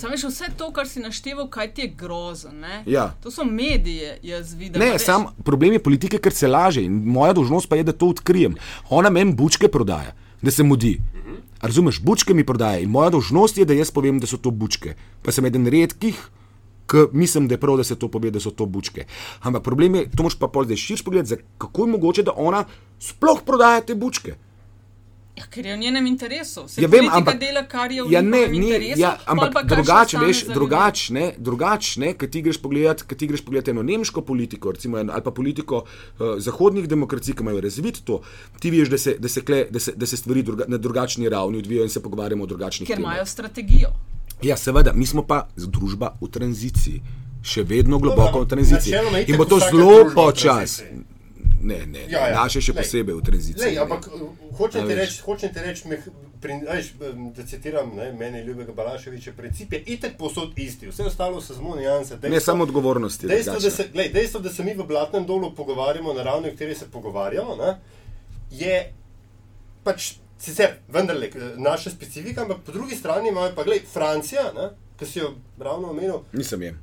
[0.00, 2.50] Sam veš vse to, kar si našteval, kaj ti je grozno.
[2.86, 3.14] Ja.
[3.22, 4.80] To so medije, jaz vidim.
[4.80, 8.08] Ne, sam problem je politike, ker se laže in moja dožnost pa je, da to
[8.08, 8.56] odkrijem.
[8.90, 10.98] Ona meni bučke prodaja, da se mudi.
[11.62, 14.94] Razumeš, bučke mi prodaja in moja dožnost je, da jaz povem, da so to bučke.
[15.22, 16.18] Pa sem eden redkih,
[16.88, 19.04] ki mislim, da je prav, da se to pove, da so to bučke.
[19.42, 22.64] Ampak problem je, to moš pa pol zdaj širš pogled, kako je mogoče, da ona
[22.98, 24.36] sploh prodaja te bučke.
[25.38, 26.64] Ja, ker je v njenem interesu.
[26.68, 29.00] Se ja, vem, ampak dela, kar je v ja, ne, ni, interesu.
[29.00, 33.84] Ja, ampak drugače, veš, drugače, drugače, ker ti greš pogledat, ker ti greš pogledat eno
[33.86, 38.18] nemško politiko, recimo, ali pa politiko uh, zahodnih demokracij, ki imajo razvit to,
[38.58, 41.28] ti veš, da se, da se, kle, da se, da se stvari druga, na drugačni
[41.28, 43.04] ravni odvijajo in se pogovarjamo o drugačnih stvareh.
[43.04, 43.92] Ker imajo strategijo.
[44.42, 47.02] Ja, seveda, mi smo pa družba v tranziciji,
[47.46, 49.22] še vedno globoko v tranziciji.
[49.26, 51.17] In bo to zelo počasi
[51.62, 52.42] ne, ne, ja, ja.
[52.42, 53.64] naše še lej, posebej v tranziciji.
[53.64, 54.08] Lej, ampak
[54.58, 55.82] hočem ti reči, hočem ti reči,
[57.36, 61.74] da citiram ne, meni ljubega Balaševiča, princip je itek posod isti, vse ostalo so zelo
[61.76, 62.18] nijanse.
[62.22, 63.26] Ne samo odgovornosti.
[63.26, 66.58] Dejstvo da, se, glej, dejstvo, da se mi v Blatnem dolu pogovarjamo na ravni, v
[66.58, 67.74] kateri se pogovarjamo, ne,
[68.50, 68.76] je
[69.84, 74.52] pač sicer vendarle naša specifika, ampak po drugi strani imajo pa, glej, Francija,
[74.98, 76.22] ki si jo ravno omenil.
[76.32, 76.76] Nisem je.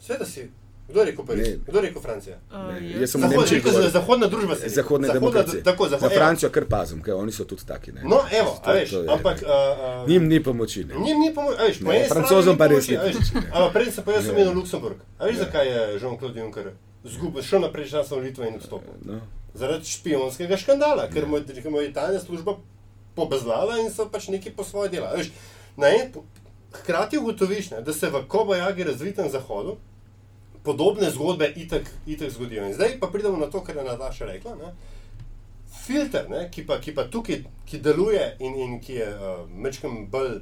[0.00, 0.50] Sveda si.
[0.88, 1.48] Kdo je rekel Pariz?
[1.66, 2.36] Kdo je rekel Francija?
[2.52, 3.62] Uh, jaz sem v Nemčiji.
[3.92, 4.70] Zahodna družba se je.
[4.70, 5.62] Zahodna demokracija.
[5.64, 7.92] Tako, zahod, Za Francijo kar pazim, ker oni so tudi taki.
[7.92, 8.04] Ne?
[8.04, 9.40] No, evo, to, veš, to je, ampak...
[9.42, 10.84] Uh, njim ni pomoči.
[10.84, 10.94] Ne?
[10.94, 12.98] Njim ni pomoči, veš, po eni Francozom pa res ni.
[13.00, 15.00] Ampak prej sem pa jaz omenil Luksemburg.
[15.18, 16.74] A veš, zakaj je Jean-Claude Juncker
[17.04, 18.94] zgubil, šel naprej časom volitve in odstopil.
[19.04, 19.20] No.
[19.54, 22.56] Zaradi špijonskega škandala, ker mu je, ker mu je tajna služba
[23.14, 25.12] pobezlala in so pač neki po svoje dela.
[25.16, 25.30] Veš,
[25.76, 26.12] na en,
[26.74, 29.76] hkrati ugotoviš, ne, da se v Kobajagi razvitem zahodu
[30.64, 32.66] podobne zgodbe itak, itak zgodijo.
[32.66, 34.54] In zdaj pa pridemo na to, kar je Nataša rekla.
[34.56, 34.72] Ne.
[35.86, 40.06] Filter, ne, ki, pa, ki pa tukaj ki deluje in, in ki je uh, mečkam
[40.10, 40.40] bolj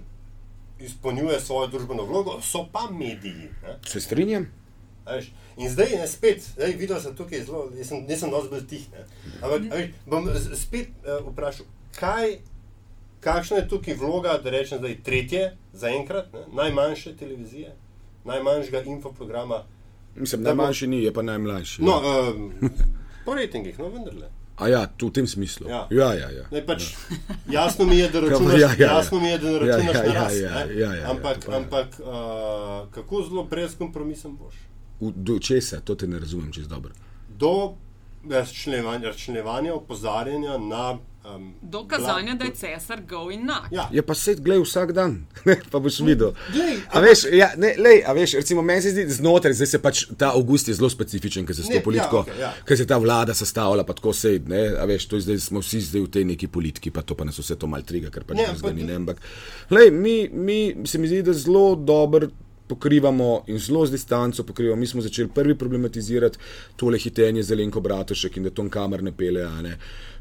[0.83, 3.51] izpolnjuje svojo družbeno vlogo, so pa mediji.
[3.63, 3.79] Ne.
[3.87, 4.47] Se strinjam.
[5.07, 8.65] Veš, in zdaj je spet, zdaj videl sem tukaj zelo, jaz sem, nisem dosti bolj
[8.71, 8.87] tih.
[8.95, 9.05] Ne.
[9.43, 11.67] Ampak veš, bom spet uh, vprašal,
[11.99, 12.39] kaj,
[13.21, 17.75] kakšna je tukaj vloga, da rečem zdaj tretje, zaenkrat, najmanjše televizije,
[18.25, 19.65] najmanjšega infoprograma.
[20.17, 21.83] Mislim, Da bo- najmanjši ni, je pa najmlajši.
[21.83, 22.31] No, ja.
[22.31, 22.53] um,
[23.25, 24.29] po rejtingih, no vendarle.
[24.57, 25.69] A ja, tu v tem smislu.
[25.69, 25.89] Ja.
[25.91, 26.31] ja, ja.
[26.31, 26.45] ja.
[26.51, 26.93] Ne, pač,
[27.49, 28.93] jasno mi je, da računaš, Ja, ja, ja.
[28.93, 30.75] jasno mi je, da ne Ja, računaš ja, na ja, rast, ja, ne.
[30.75, 31.57] ja, ja, ja, ampak, je.
[31.57, 32.07] ampak uh,
[32.91, 34.55] kako zelo brezkompromisen boš?
[35.01, 36.93] V, do česa, to te ne razumem čez dobro.
[37.29, 37.75] do
[38.31, 43.69] razčlenevanja opozarjanja na um, Dokazanja, bla- da je cesar go in nak.
[43.71, 45.27] Ja, Je pa svet, gledaj vsak dan,
[45.71, 46.33] pa boš videl.
[46.49, 49.79] Glej, A veš, ja, ne, lej, a veš, recimo, meni se zdi znotraj, zdaj se
[49.81, 52.53] pač ta avgust je zelo specifičen, ker se s to politiko, ja, okej, ja.
[52.65, 55.61] ker se ta vlada sestavlja, pa tako se, ne, a veš, to je zdaj smo
[55.61, 58.25] vsi zdaj v tej neki politiki, pa to pa nas vse to mal triga, ker
[58.25, 59.21] pač Ne, ne, ampak- ni, ne, ampak,
[59.71, 62.29] lej, mi, mi se mi zdi, da zelo dobro
[62.69, 64.81] pokrivamo in zelo z distanco pokrivamo.
[64.81, 66.39] Mi smo začeli prvi problematizirati
[66.77, 69.43] tole hitenje z Lenko Bratušek in da to kamer ne pele.
[69.43, 69.77] a Ne.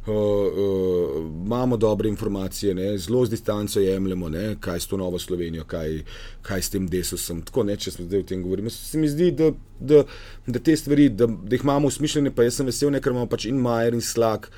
[0.08, 5.20] Uh, uh, imamo dobre informacije, ne, zelo z distanco jemljemo, ne, kaj s to novo
[5.20, 6.00] Slovenijo, kaj,
[6.42, 7.44] kaj s tem desusom.
[7.46, 8.70] Tako ne, če smo zdaj o tem govorili.
[8.74, 10.04] Se mi zdi, da, da,
[10.48, 13.30] da te stvari, da, da jih imamo usmišljene, pa jaz sem vesel, ne, ker imamo
[13.30, 14.50] pač in Majer in Slak.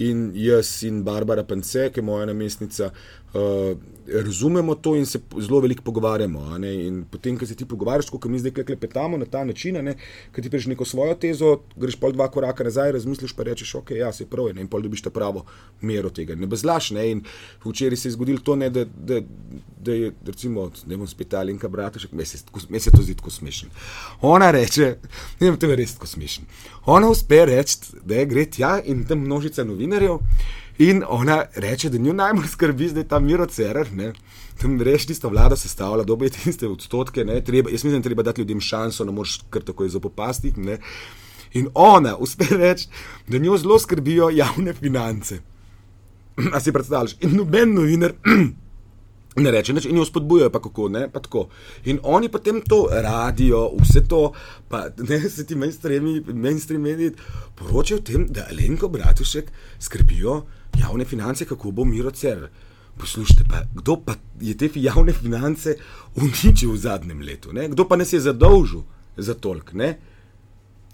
[0.00, 2.90] In jaz in Barbara Pence, ki je moja namestnica,
[3.34, 3.76] uh,
[4.12, 6.56] razumemo to in se zelo veliko pogovarjamo.
[6.66, 9.94] In potem, ko se ti pogovarjaš, kot mi zdaj klepetamo na ta način, ne,
[10.34, 13.90] ko ti prejš neko svojo tezo, greš pol dva koraka nazaj, razmisliš pa rečeš, ok,
[13.90, 15.44] ja, se pravi, ne, in pol dobiš ta pravo
[15.80, 16.34] mero tega.
[16.34, 17.10] Ne bezlaš, ne.
[17.10, 17.22] In
[17.64, 19.20] včeraj se je zgodilo to, ne, da, da,
[19.80, 23.30] da je, recimo, ne bom spet Alenka Bratušek, meni se, meni se to zdi tako
[23.30, 23.70] smešno.
[24.20, 24.96] Ona reče,
[25.40, 26.44] ne vem, to je res tako smešno.
[26.86, 30.18] Ona uspe reči, da je gre tja in tam množica novinarjev.
[30.80, 33.92] In ona reče, da njo najbolj skrbi zdaj ta Miro Cerar.
[33.92, 34.12] Ne?
[34.60, 37.24] Tam reči, tista vlada sestavlja dobe tiste odstotke.
[37.24, 37.40] Ne?
[37.44, 40.54] Treba, jaz mislim, da treba dati ljudem šanso, ne moreš kar tako izopopasti.
[41.52, 42.88] In ona uspe reči,
[43.28, 45.40] da njo zelo skrbijo javne finance.
[46.52, 47.16] A si predstavljaš?
[47.20, 48.14] In noben novinar
[49.44, 51.48] ne reče nič in jo spodbujajo, pa kako ne, pa tako.
[51.84, 54.32] In oni potem to radijo, vse to,
[54.68, 57.12] pa ne se ti mainstream mediji
[57.54, 60.40] poročajo o tem, da Alenko Bratušek skrbijo
[60.78, 62.48] javne finance, kako bo Miro Cer.
[62.98, 65.76] Poslušajte, pa, kdo pa je te javne finance
[66.16, 67.52] uničil v zadnjem letu?
[67.52, 67.68] Ne?
[67.68, 68.82] Kdo pa nas je zadolžil
[69.16, 69.72] za tolk?
[69.72, 69.98] Ne?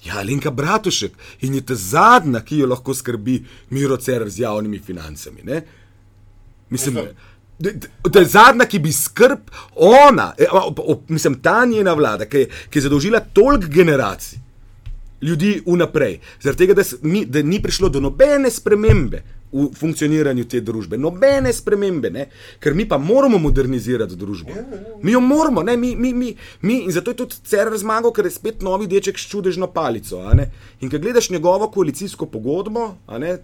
[0.05, 4.79] Ja, Alenka Bratušek in je ta zadnja, ki jo lahko skrbi Miro Cer z javnimi
[4.79, 5.43] financami.
[5.43, 5.62] Ne?
[6.70, 6.99] Mislim,
[7.59, 7.70] da,
[8.05, 10.47] da, je zadnja, ki bi skrb, ona, e,
[11.09, 14.47] mislim, ta njena vlada, ki je, ki je zadolžila toliko generacij
[15.22, 19.22] ljudi vnaprej, zaradi tega, da, ni, da ni prišlo do nobene spremembe
[19.53, 22.27] v funkcioniranju te družbe, nobene spremembe, ne?
[22.61, 24.51] ker mi pa moramo modernizirati družbo.
[25.03, 25.77] Mi jo moramo, ne?
[25.77, 26.33] mi, mi, mi,
[26.63, 30.21] mi in zato je tudi cer zmagal, ker je spet novi deček s čudežno palico.
[30.81, 32.89] In ko gledaš njegovo koalicijsko pogodbo,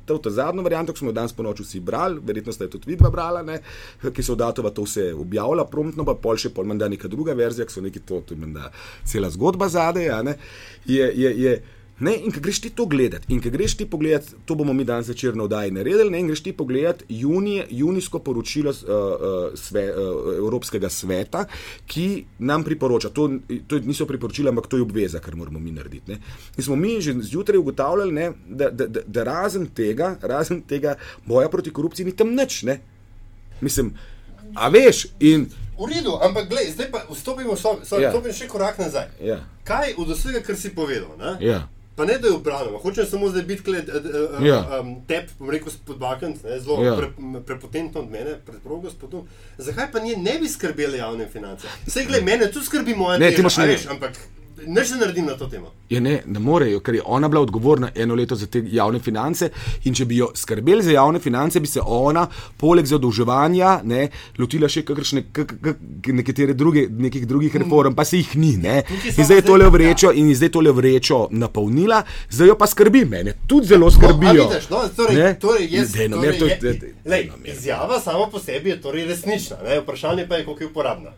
[0.06, 2.74] to, to zadnjo varianto, ki smo jo danes po noči vsi brali, verjetno ste jo
[2.76, 3.60] tudi vidva brala, ne,
[4.02, 7.36] ki se od datova to vse objavlja, promptno pa pol še pol menda neka druga
[7.38, 8.72] verzija, ki so neki to, to je menda
[9.08, 10.10] cela zgodba zadaj,
[10.86, 11.62] je, je, je
[12.02, 14.84] Ne, in ko greš ti to gledati, in ko greš ti pogledat, to bomo mi
[14.84, 19.58] danes večer na oddaji naredili, ne, in greš ti pogledat junije, junijsko poročilo uh, uh,
[19.58, 21.44] sve, uh, Evropskega sveta,
[21.86, 23.28] ki nam priporoča, to,
[23.66, 26.10] to niso priporočila, ampak to je obveza, kar moramo mi narediti.
[26.10, 26.18] Ne.
[26.56, 30.96] In smo mi že zjutraj ugotavljali, ne, da, da, da, da razen tega, razen tega
[31.26, 32.62] boja proti korupciji ni tam nič.
[32.62, 32.80] Ne.
[33.60, 33.94] Mislim,
[34.54, 35.46] a veš, in
[35.78, 38.32] V redu, ampak gled, zdaj pa vstopimo, sorry, sorry, Ja.
[38.32, 39.08] še korak nazaj.
[39.20, 41.16] ja, Kaj od vsega, kar si povedal?
[41.18, 41.38] Ne?
[41.40, 41.68] ja.
[41.94, 43.94] Pa ne da je obranjeno, hočem samo zdaj biti kled, uh,
[44.32, 44.80] uh, Ja.
[44.80, 46.86] um, tep, bom rekel, spodbakant, ne, zelo Ja.
[46.86, 46.96] ja.
[46.96, 47.08] pre,
[47.42, 49.26] prepotentno od mene, predprogo gospodu.
[49.58, 51.66] Zakaj pa nje ne bi skrbeli javne finance?
[51.86, 54.16] Sej, gled, mene tu skrbi moja Ne, ti teža, imaš ne- veš, ampak
[54.66, 55.70] nič ne naredim na to temo.
[55.88, 59.50] Je ne, ne morejo, ker je ona bila odgovorna eno leto za te javne finance.
[59.84, 64.08] In če bi jo skrbeli za javne finance, bi se ona, poleg zadolževanja, ne,
[64.38, 65.76] lotila še kakršne, kak, kak,
[66.08, 68.56] nekatere druge, nekih drugih reform, pa se jih ni.
[68.58, 68.82] Ne.
[69.08, 69.70] In zdaj je tole ja.
[69.70, 72.00] vrečo, in je zdaj tole vrečo napolnila,
[72.30, 74.32] zdaj jo pa skrbi mene, tudi zelo No, a skrbijo.
[74.44, 75.34] vidiš, no, torej, Ne?
[75.36, 79.04] torej, jaz, Daj, no, torej, je- je, lej, no, izjava sama po sebi je torej
[79.04, 79.80] resnična, ne?
[79.80, 81.10] vprašanje pa je, koliko je uporabna.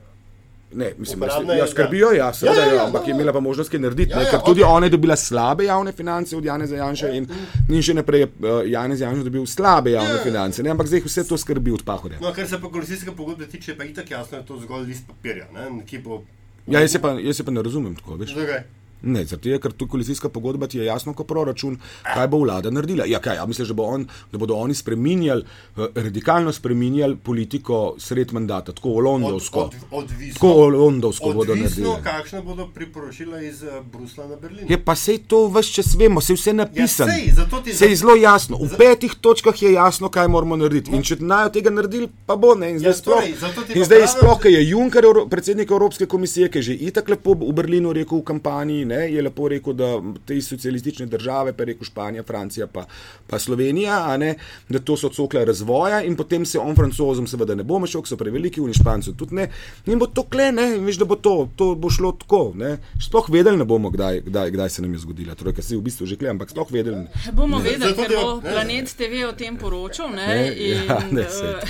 [0.74, 3.14] Ne, mislim, da Uporabne, ja, skrbijo, ja, seveda, Ja, ja, ja, ja, ampak no, je
[3.14, 4.72] imela pa možnost kaj narediti, Ja, ne, ja, tudi okej.
[4.72, 7.26] ona je dobila slabe javne finance od Jana Zajanša in,
[7.68, 10.22] in še naprej je uh, Janez Janša dobil slabe javne Ja, ja.
[10.22, 12.18] finance, ne, ampak zdaj jih vse to skrbi od pahode.
[12.20, 14.86] No, kar se pa koalicijske pogodbe tiče, pa je itak jasno, da je to zgolj
[14.86, 16.22] list papirja, ne, ki bo.
[16.66, 18.34] Ja, jaz se pa, jaz se pa ne razumem tako, veš.
[18.34, 18.64] Zakaj?
[19.04, 22.70] Ne, zato je, ker tu koalicijska pogodba ti je jasno, kot proračun, kaj bo vlada
[22.70, 23.04] naredila.
[23.04, 25.44] Ja, kaj, ja, misliš, da, bo on, da bodo oni spreminjali,
[25.76, 29.60] eh, radikalno spreminjali politiko sred mandata, tako londonsko.
[29.60, 32.04] Od, od, odvisno, Tako londonsko bodo odvisno, naredili.
[32.04, 34.66] kakšne bodo priporočila iz uh, Brusla na Berlin.
[34.68, 37.12] Je pa sej to vse čas vemo, se vse napisano.
[37.12, 38.58] Ja, sej, Se je zelo jasno.
[38.58, 40.90] V petih točkah je jasno, kaj moramo narediti.
[40.90, 42.70] In če naj od tega naredili, pa bo ne.
[42.70, 46.58] In zdaj, Ja, sploh, torej, in zdaj sploh, ker je Juncker, predsednik Evropske komisije, ki
[46.58, 50.40] je že itak lepo v Berlinu rekel v kampanji, ne, je lepo rekel, da te
[50.42, 52.86] socialistične države, pa rekel Španija, Francija, pa,
[53.26, 54.34] pa Slovenija, a ne,
[54.68, 58.14] da to so cokle razvoja in potem se on francozom seveda ne bo mešal, ker
[58.14, 59.48] so preveliki, v Špancu tudi ne.
[59.86, 62.52] In bo to kle, ne, in veš, da bo to, to bo šlo tako.
[62.58, 62.76] Ne.
[63.00, 65.34] Sploh vedeli ne bomo, kdaj, kdaj, kdaj se nam je zgodila.
[65.38, 67.06] Torej, ker si v bistvu že kle, ampak sploh vedeli.
[67.32, 70.10] Bomo vedeli, ker bo ne, Planet TV o tem poročal.
[70.10, 71.60] Ne, Ne, in, ja, ne, eh.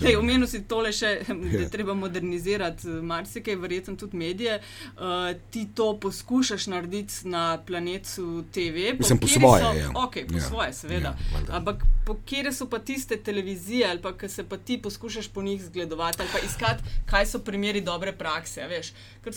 [0.00, 1.10] Lej, Omenil si tole še,
[1.52, 4.58] da je treba modernizirati eh, marsikaj, verjetno tudi medije.
[4.96, 8.96] Uh, ti to poskušaš narediti na planetu TV.
[8.98, 9.88] Mislim, po svoje, So, ja.
[9.90, 11.16] okay, po Ja, svoje, seveda.
[11.48, 11.56] ja.
[11.56, 11.84] Ampak
[12.24, 16.18] kere so pa tiste televizije, ali pa ki se pa ti poskušaš po njih zgledovati,
[16.20, 18.66] ali pa iskati, kaj so primeri dobre prakse.
[18.66, 18.92] Veš,
[19.24, 19.32] ker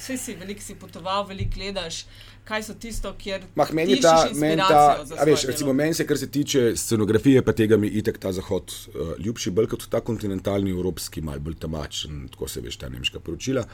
[0.00, 2.04] saj si veliko si potoval, veliko gledaš.
[2.46, 5.74] Kaj so tisto, kjer Mah, meni je ta, meni ta, a veš, svoje recimo delo?
[5.74, 9.66] meni se, kar se tiče scenografije, pa tega mi itek ta zahod uh, ljubši, bolj
[9.66, 13.64] kot ta kontinentalni evropski, mal bolj tamačen, tako se veš ta nemška poročila.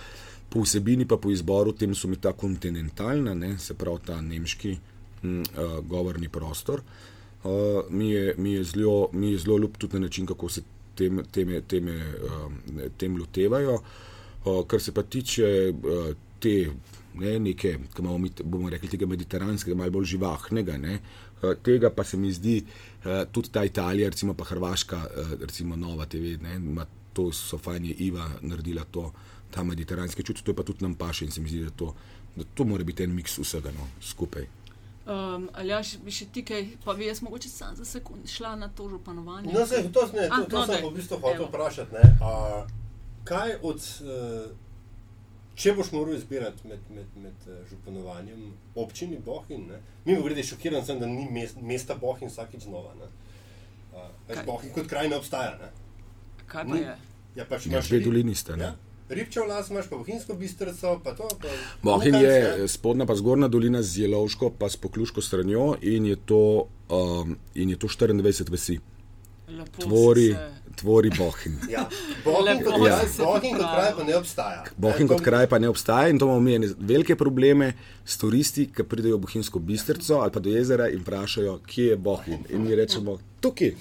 [0.53, 4.77] Po vsebini pa po izboru tem so mi ta kontinentalna, ne, se pravi ta nemški
[5.23, 6.83] hm, uh, govorni prostor.
[7.43, 10.63] Uh, mi, je, mi, je zelo, mi je zelo ljub tudi na način, kako se
[10.95, 13.81] teme, teme, teme, uh, tem lotevajo.
[14.45, 16.71] Uh, kar se pa tiče uh, te
[17.15, 20.99] ne, neke, ki imamo mi, bomo rekli, tega mediteranskega, malo bolj živahnega, ne,
[21.43, 25.77] uh, tega pa se mi zdi uh, tudi ta Italija, recimo pa Hrvaška, uh, recimo
[25.77, 26.59] Nova TV, ne,
[27.13, 29.11] to so fajn je Iva naredila to,
[29.53, 31.93] ta mediteranski čut, to je pa tudi nam paše in se mi zdi, da to,
[32.37, 34.49] da to mora biti en miks vsega no, skupaj.
[35.03, 38.55] Um, ali ja, bi še ti kaj, pa bi jaz mogoče sam za sekund šla
[38.57, 39.51] na to županovanje.
[39.51, 41.97] No, zdaj, to, ne, to, A, to no, sem v bistvu hotel vprašati.
[41.97, 42.35] Ne, a,
[43.27, 44.53] kaj od, uh,
[45.59, 50.87] če boš moral izbirati med, med, med uh, županovanjem občini Bohin, ne, mimo grede šokiran
[50.87, 52.95] sem, da ni mest, mesta Bohin vsakič znova.
[53.03, 53.11] Ne.
[53.99, 54.07] A?
[54.47, 55.59] Bohin kot kraj ne obstaja.
[55.59, 55.73] Ne.
[56.47, 56.81] Kaj pa Ni.
[56.87, 56.95] je?
[57.37, 58.71] Ja, pač Ja, imaš dve dolini sta, ne.
[58.71, 61.29] Ja, Ribčev las imaš, pa Bohinjsko bistrico, pa to.
[61.41, 61.49] Pa
[61.83, 62.69] Bohin je ne.
[62.69, 67.71] spodnja pa zgornja dolina z Jelovško, pa s pokluško stranjo in je to, um, in
[67.71, 68.79] je to 24 vesi.
[69.49, 70.37] Lepo Tvori,
[70.77, 71.59] tvori Bohin.
[71.71, 71.89] Ja,
[72.25, 72.75] Bohin kot
[73.11, 74.65] se Bohin kot kraj pa ne obstaja.
[74.77, 77.73] Bohin kot kraj pa ne obstaja in to imamo mi velike probleme
[78.05, 81.97] s turisti, ki pridejo v Bohinjsko bistrico ali pa do jezera in vprašajo, kje je
[81.97, 82.47] Bohin.
[82.49, 83.75] In mi rečemo, tukaj.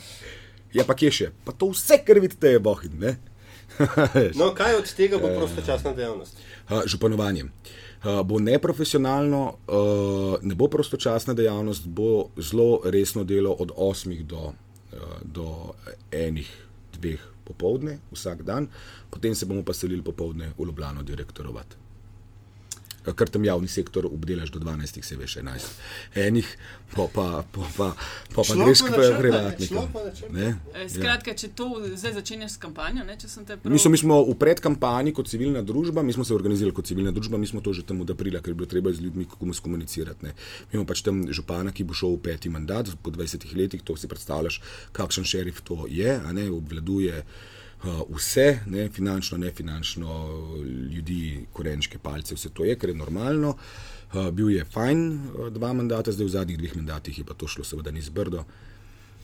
[0.73, 1.31] Ja, pa kje še?
[1.45, 2.99] Pa to vse, kar vidite, je Bohin.
[2.99, 3.15] Ne?
[4.39, 5.21] No, kaj od tega Eh.
[5.21, 6.37] bo prostočasna dejavnost?
[6.69, 7.43] Uh, županovanje.
[7.43, 14.53] Uh, bo neprofesionalno, uh, ne bo prostočasna dejavnost, bo zelo resno delo od 8 do,
[14.53, 15.73] uh, do
[16.11, 16.49] enih,
[17.01, 18.67] dveh popovdne vsak dan,
[19.09, 21.75] potem se bomo pa selili popovdne v Ljubljano direktorovati.
[23.01, 25.69] Ker tam javni sektor obdelaš do 12, se veš, 11.
[26.21, 26.47] Enih,
[26.93, 27.87] pa pa, pa, pa,
[28.35, 29.87] pa, pa greš k privatnikom.
[30.35, 30.51] Ne?
[30.75, 33.91] Eh, Skratka, če to zdaj začenjaš s kampanjo, ne, če sem te prav Mi smo,
[33.93, 37.49] mi smo v predkampanji kot civilna družba, mi smo se organizirali kot civilna družba, mi
[37.49, 40.27] smo to že tam od aprila, ker je bilo treba z ljudmi komu skomunicirati.
[40.27, 40.35] Ne.
[40.69, 43.97] Mi imamo pač tam župana, ki bo šel v peti mandat, po 20 letih, to
[43.97, 44.61] si predstavljaš,
[44.93, 47.25] kakšen šerif to je, a ne obvladuje.
[47.81, 50.17] Uh, vse, ne, finančno, ne finančno,
[50.93, 53.55] ljudi, korenčke, palce, vse to je, ker je normalno.
[54.13, 57.47] Uh, bil je fajn uh, dva mandata, zdaj v zadnjih dveh mandatih je pa to
[57.47, 58.45] šlo, seveda, ni zbrdo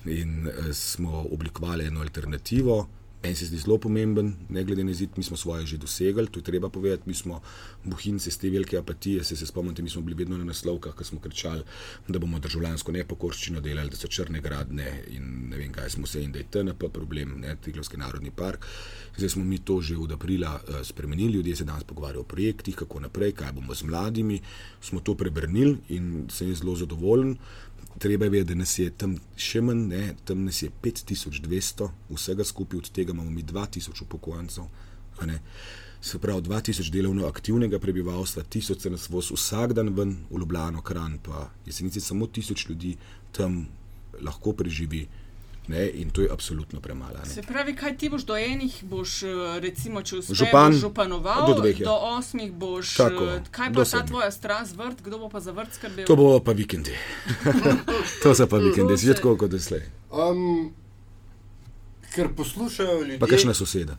[0.05, 2.87] in eh, smo oblikovali eno alternativo.
[3.23, 6.39] Meni se zdi zelo pomemben, ne glede na izid, mi smo svoje že dosegli, to
[6.39, 7.03] je treba povedati.
[7.05, 7.41] Mi smo
[7.83, 11.03] bohinci z te velike apatije, se, se spomnite, mi smo bili vedno na naslovkah, ko
[11.03, 11.63] smo kričali,
[12.07, 16.23] da bomo državljansko nepokorščino delali, da so črne gradne in ne vem, kaj smo se
[16.23, 18.65] in da je TNP problem, ne Triglavski narodni park.
[19.17, 22.75] Zdaj smo mi to že od aprila eh, spremenili, ljudje se danes pogovarjajo o projektih,
[22.75, 24.41] kako naprej, kaj bomo z mladimi.
[24.81, 27.37] Smo to prebrnili in sem zelo zadovoljen.
[27.99, 32.45] Treba je vedeti, da nas je tam še manj, ne, tam nas je 5200, vsega
[32.45, 34.67] skupaj, od tega imamo mi 2000 upokojencev.
[36.01, 40.81] Se pravi, 2000 delovno aktivnega prebivalstva, 1000 se nas vozi vsak dan ven v Ljubljano,
[40.81, 42.97] Kran, pa jesenici samo 1000 ljudi
[43.31, 43.65] tam
[44.21, 45.07] lahko preživi.
[45.67, 47.25] Ne, in to je absolutno premalo.
[47.25, 49.19] Se pravi, kaj ti boš do enih, boš
[49.59, 51.89] recimo, če uspeš Župan, županoval, do dveh, ja.
[51.89, 52.95] do osmih boš.
[52.95, 56.07] Tako, eh, kaj do pa ta tvoja strast vrt, kdo bo pa za vrt skrbel?
[56.07, 56.95] To bo pa vikendi.
[58.23, 59.83] to so pa vikendi, že tako kot doslej.
[60.07, 60.71] Um,
[62.15, 63.19] ker poslušajo ljudje.
[63.19, 63.97] Pa kakšna soseda.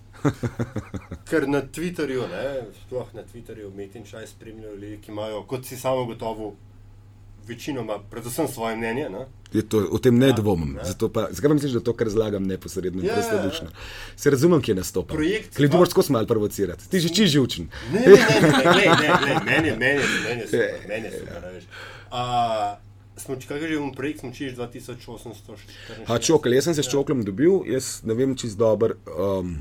[1.29, 2.47] Ker na Twitterju, ne,
[2.81, 6.55] sploh na Twitterju, Metin Čaj spremljajo ljudi, ki imajo, kot si samo gotovo,
[7.49, 9.09] večinoma, predvsem svoje mnenje.
[9.09, 9.27] Ne?
[9.51, 10.73] Je To, o tem ne Ja, dvomim.
[10.75, 10.85] ne.
[10.85, 13.23] Zato Pa, zakaj misliš, da to, kar razlagam, neposredno in Ja, ja, ja.
[13.23, 13.69] prostodušno?
[14.15, 15.15] Se razumem, kje nastopa.
[15.15, 16.85] Projekt tu moraš skozi malo provocirati.
[16.87, 17.69] Ti že čiš živčen.
[17.93, 21.07] Ne, ne, ne, ne, ne, ne, ne, meni je, meni je, meni je super, meni
[21.07, 21.65] je super, a veš.
[22.11, 22.23] A,
[23.19, 26.07] Smo, či- kaj že imamo projekt, smo čiš 2844.
[26.07, 28.95] A čokal, jaz sem se s čoklom dobil, jaz ne vem čist dobro.
[29.09, 29.57] Um,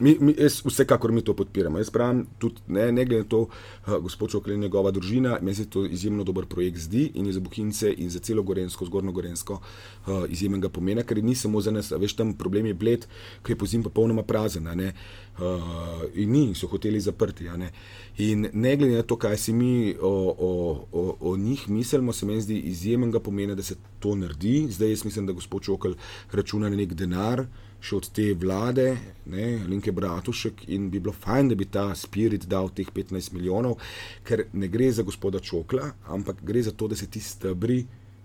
[0.00, 1.78] mi, mi, jaz, vsekakor mi to podpiramo.
[1.78, 5.54] Jaz pravim, tudi ne, ne glede na to, uh, gospod Čokal in njegova družina, meni
[5.54, 9.12] se to izjemno dober projekt zdi in je za Bohince in za celo Gorensko, zgornjo
[9.12, 9.60] Gorensko
[10.06, 13.06] uh, izjemnega pomena, ker ni samo za nas, veš, tam problem je bled,
[13.42, 14.68] ki je po zim popolnoma prazen.
[14.68, 17.44] Uh, in ni, so hoteli zaprti.
[17.56, 17.70] ne.
[18.18, 22.26] In ne glede na to, kaj si mi o, o, o, o njih mislimo, se
[22.26, 24.66] meni zdi izjemnega pomena, da se to naredi.
[24.70, 25.94] Zdaj jaz mislim, da gospod Čokal
[26.32, 27.46] računa na nek denar.
[27.82, 28.86] Še od te vlade,
[29.26, 33.80] ne, Linke Bratušek, in bi bilo fajn, da bi ta spirit dal teh 15 milijonov,
[34.22, 37.80] ker ne gre za gospoda Čokla, ampak gre za to, da se ti stebri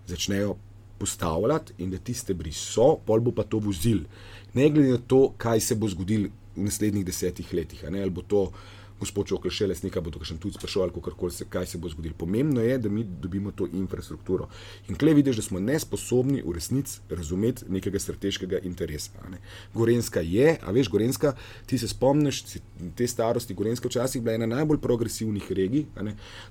[0.06, 0.54] začnejo
[0.98, 4.04] postavljati in da ti stebri so, pol bo pa to vozil.
[4.54, 8.22] Ne glede na to, kaj se bo zgodilo v naslednjih desetih letih, ne, ali bo
[8.22, 8.48] to
[9.00, 11.78] gospod Čokl še les nekaj, bo to kakšen tujc prišel ali kakorkoli se, kaj se
[11.78, 12.16] bo zgodilo.
[12.18, 14.48] Pomembno je, da mi dobimo to infrastrukturo.
[14.88, 19.28] In klej vidiš, da smo nesposobni v resnici razumeti nekega strateškega interesa.
[19.30, 19.40] Ne.
[19.74, 21.34] Gorenska je, a veš, Gorenska,
[21.66, 22.42] ti se spomniš,
[22.96, 25.86] te starosti, Gorenska včasih bila ena najbolj progresivnih regij,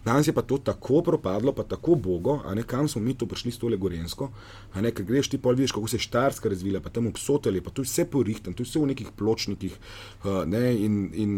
[0.06, 3.26] danes je pa to tako propadlo, pa tako bogo, a ne kam smo mi to
[3.26, 4.30] prišli s tole Gorensko,
[4.74, 7.62] a ne, ker greš ti pol vidiš, kako se je Štarska razvila, pa tam obsotali,
[7.62, 9.78] pa je vse porihtan, to je vse v nekih pločnikih,
[10.24, 11.36] uh, ne, in, in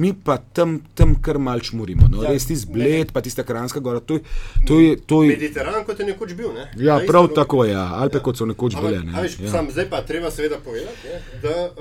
[0.00, 3.80] mi pa tam, tam kar mal čmurimo, no, Ja, res ti zbled, pa tista Kranska
[3.80, 4.22] gora, to je,
[4.64, 6.52] to je, to je Mediteran, kot je nekoč bil.
[6.52, 6.64] Ne?
[6.78, 9.22] ja, Ta prav tako, ja, Alpe kot so nekoč Ampak, bile, a ne.
[9.22, 9.50] veš, Ja.
[9.50, 11.74] sam, zdaj pa treba seveda povedati, ne, da uh,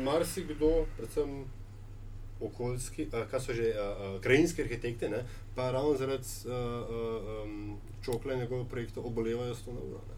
[0.00, 1.44] marsikdo, predvsem
[2.40, 5.20] okoljski, uh, kaj so že uh, uh, krajinski arhitekti, ne,
[5.54, 6.56] pa ravno zaradi uh, uh,
[7.44, 10.00] um, čokla in njegovega projekta obolevajo s to na uro.
[10.00, 10.16] ne.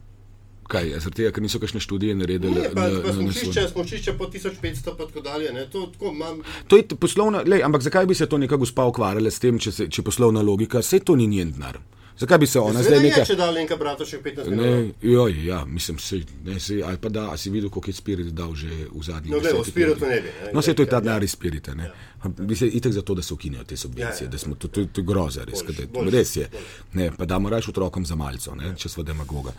[0.73, 2.55] Kaj, zaradi tega, ker niso kakšne študije naredili?
[2.55, 5.53] Ne, pa, na- pa na- na smočišče po 1500 pa tako dalje.
[5.53, 8.85] Ne, to, tako, mam, To je poslovna, lej, ampak zakaj bi se to neka gospa
[8.87, 11.77] ukvarjala s tem, če, se, če poslovna logika, vse to ni njen denar.
[12.15, 13.21] Zakaj bi se ona zdaj Seveda neka.
[13.21, 14.81] je, če da Lenka Bratošek 15 milijonov.
[14.81, 17.95] Ne, joj, ja, mislim, sej, ne, sej, ali pa da, a si videl, koliko je
[17.95, 20.09] Spirit dal že v zadnjih No, glej, o desetih Spiritu letih?
[20.09, 20.51] ne bi, ne.
[20.53, 21.01] No, se to je ta Ja.
[21.03, 21.75] denar iz Spirita.
[21.75, 21.91] Ne.
[22.39, 24.31] Bi se itek za to, da se ukinejo te subvencije, Ja, ja.
[24.31, 26.49] da smo, to, to, to je groza, res, je, boljše, res je.
[26.49, 26.65] boljše.
[26.95, 29.53] Ne, pa damo raje otrokom za malco, ne, če smo demagoga.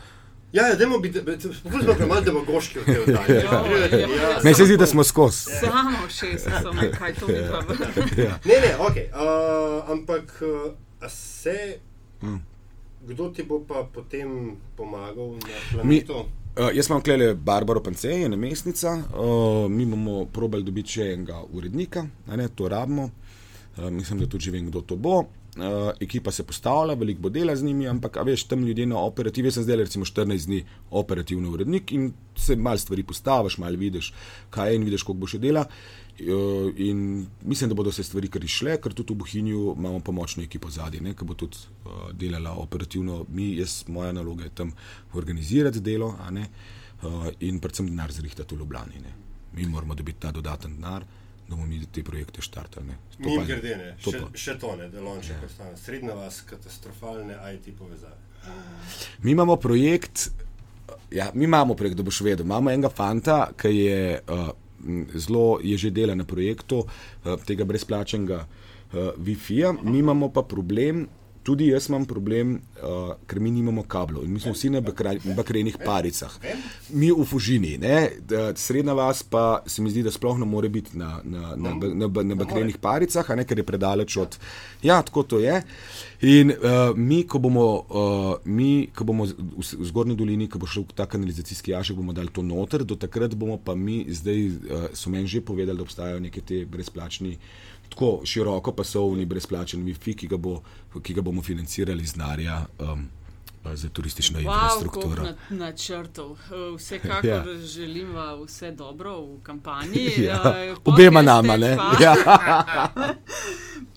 [0.54, 3.36] Ja, ja, dajmo biti, spustimo pa malo demagoški v oddaji.
[3.36, 4.40] Ja, ja, ja.
[4.44, 5.50] Meni se zdi, da smo skozi.
[5.60, 7.74] Samo šest, samo kaj to mi pa
[8.18, 8.38] Ja.
[8.46, 8.96] Ne, ne, ok.
[9.12, 9.26] Uh,
[9.90, 10.72] ampak uh,
[11.10, 11.78] se,
[12.22, 12.40] Mm.
[13.04, 14.30] kdo ti bo pa potem
[14.78, 16.14] pomagal na Mi- planetu?
[16.56, 19.34] Uh, jaz imam klele Barbaro Pance, je namestnica, uh,
[19.70, 23.10] mi bomo probali dobiti še enega urednika, a ne, to rabimo.
[23.78, 25.24] Uh, mislim, da tudi vem, kdo to bo.
[25.54, 29.48] Uh, ekipa se postavlja, veliko bo dela z njimi, ampak veš, tam ljudje na operativi,
[29.48, 34.14] jaz sem zdaj recimo 14 dni operativni urednik in se mal stvari postaviš, mal vidiš,
[34.50, 35.68] kaj je in vidiš, koliko bo še dela.
[36.18, 40.44] Uh, in mislim, da bodo se stvari kar išle, ker tudi v Bohinju imamo pomočno
[40.44, 43.26] ekipo zadnji, ki bo tudi uh, delala operativno.
[43.30, 44.74] Mi, jaz, moja naloga je tam
[45.14, 46.48] organizirati delo ne,
[47.04, 49.06] uh, in predvsem denar zrihtati v Ljubljani.
[49.06, 49.14] Ne.
[49.54, 51.06] Mi moramo dobiti ta dodaten denar,
[51.44, 52.94] da bomo mi te projekte štartali.
[53.38, 54.32] pa- grede, ne, to še, pa- Ja.
[54.36, 55.78] še to ne, delonče, ko stane.
[55.78, 58.16] Srednja vas, katastrofalne IT povezave.
[59.20, 60.30] Mi imamo projekt,
[61.12, 62.46] ja, mi imamo projekt, da boš vedel.
[62.46, 64.50] Imamo enega fanta, ki je uh,
[65.16, 66.88] zelo, je že delal na projektu uh,
[67.46, 71.08] tega brezplačnega uh, Wi-Fi-ja, mi imamo pa problem.
[71.44, 75.76] Tudi jaz imam problem, uh, ker mi nimamo kablov in mi smo vsi na bakrenih
[75.86, 76.32] paricah.
[76.90, 77.98] Mi v Fužini, ne?
[78.56, 82.08] Srednja vas pa se mi zdi, da sploh ne more biti na, na, na, na,
[82.24, 84.38] na, bakrenih paricah, ne ker je predaleč od.
[84.84, 85.60] Ja, tako to je.
[86.24, 90.70] In uh, mi, ko bomo, uh, mi, ko bomo v, v zgornji dolini, ko bo
[90.70, 94.88] šel ta kanalizacijski jašek, bomo dali to noter, do takrat bomo pa mi, zdaj uh,
[94.96, 97.36] so meni že povedali, da obstajajo neke te brezplačni.
[97.94, 100.62] Tako široko pasovni brezplačen Wi-Fi, ki ga, bo,
[101.00, 103.04] ki ga bomo financirali iz denarja um,
[103.66, 105.24] za turistično Wow, infrastrukturo.
[105.24, 106.32] na, načrtov.
[106.32, 107.44] Eh, Vsekakor Ja.
[107.58, 110.10] želim vam vse dobro v kampanji.
[110.20, 111.78] Ja, Eh, obema nama, ne?
[111.78, 112.16] pa- Ja.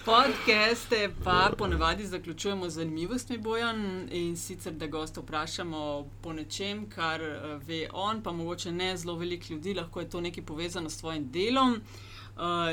[0.07, 3.81] Podcaste pa ponavadi zaključujemo z zanimivostmi, bojan
[4.13, 5.83] in sicer, da gosta vprašamo
[6.21, 10.21] po nečem, kar eh, ve on, pa mogoče ne zelo veliko ljudi, lahko je to
[10.21, 11.73] nekaj povezano s svojim delom.
[11.73, 11.81] Uh,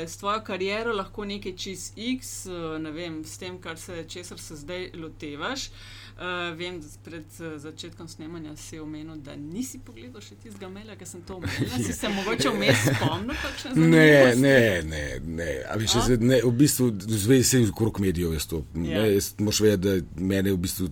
[0.06, 4.38] s tvojo kariero lahko nekaj čez X, uh, ne vem, s tem, kar se, česar
[4.38, 5.68] se zdaj lotevaš.
[5.68, 10.94] Uh, Uh, vem, pred uh, začetkom snemanja si omenil, da nisi pogledal še tistega maila,
[10.94, 11.72] ki sem to omenil.
[11.74, 13.48] Si se mogoče vmes spomnil?
[13.74, 15.48] Ne, ne, ne, ne.
[15.74, 18.62] Ali še zdaj, ne, v bistvu, zvezi se okrog medijev, jaz to.
[18.78, 19.02] Ja.
[19.02, 20.86] Ne, jaz moš vedeti, da mene v bistvu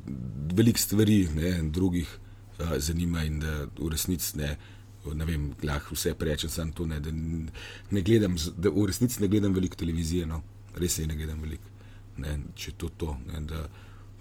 [0.58, 2.10] veliko stvari, ne, drugih
[2.58, 4.56] uh, zanima in da v resnici ne.
[5.18, 7.00] Ne vem, lahko vse rečem, samo to, ne,
[7.90, 10.42] ne gledam, da v resnici ne gledam veliko televizije, no,
[10.78, 11.70] res je, ne gledam veliko.
[12.22, 13.64] Ne, če to, to ne, da,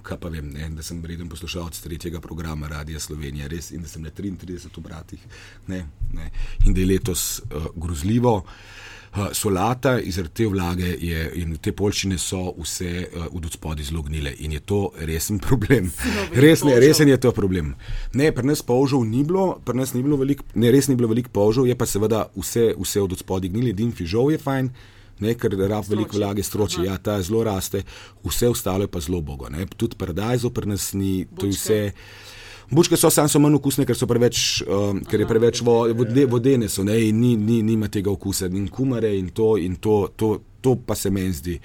[0.01, 3.91] kaj pa vem, ne, da sem reden poslušalec tretjega programa Radia Slovenija, res in da
[3.91, 5.27] sem na 33 obratih.
[5.69, 5.83] Ne,
[6.17, 6.31] ne,
[6.65, 8.39] in da je letos uh, grozljivo.
[8.41, 8.91] Uh,
[9.33, 14.31] solata iz te vlage je, in te polščine so vse uh, od spodaj zelo gnile
[14.39, 15.91] in je to resen problem.
[16.31, 17.75] Res, ne, resen je to problem.
[18.13, 21.11] Ne, pri nas polžov ni bilo, pri nas ni bilo veliko, ne, res ni bilo
[21.11, 24.71] veliko polžov, je pa seveda vse, vse od spodaj gnile, dim fižov je fajn
[25.21, 27.83] ne, ker rab veliko vlage stroči, ja, ta zelo raste,
[28.25, 29.49] vse ostalo je pa zelo bogo.
[29.53, 29.67] Ne.
[29.77, 31.81] Tudi predajzo pri nas ni, to je vse.
[32.71, 36.85] Bučke so samo manj okusne, ker, preveč, um, ker je preveč vo, vode, vodene, so,
[36.87, 40.77] ne, in ni, ni, nima tega okusa, in kumare, in to, in to, to, to
[40.85, 41.59] pa se meni zdi.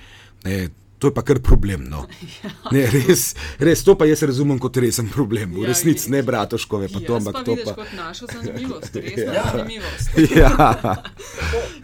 [0.45, 0.67] Ne,
[0.99, 1.85] To je pa kar problem.
[1.85, 2.07] No.
[2.45, 2.51] Ja.
[2.73, 5.53] Ne, res, res, to pa jaz razumem kot resen problem.
[5.55, 7.75] V ja, resnici ne bratoškove, pa to, ampak to pa.
[7.77, 9.45] To je naša zanimivost, res je ja.
[9.53, 10.09] zanimivost.
[10.41, 10.51] Ja.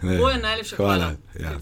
[0.01, 1.53] Boje najlepše hvala, hvala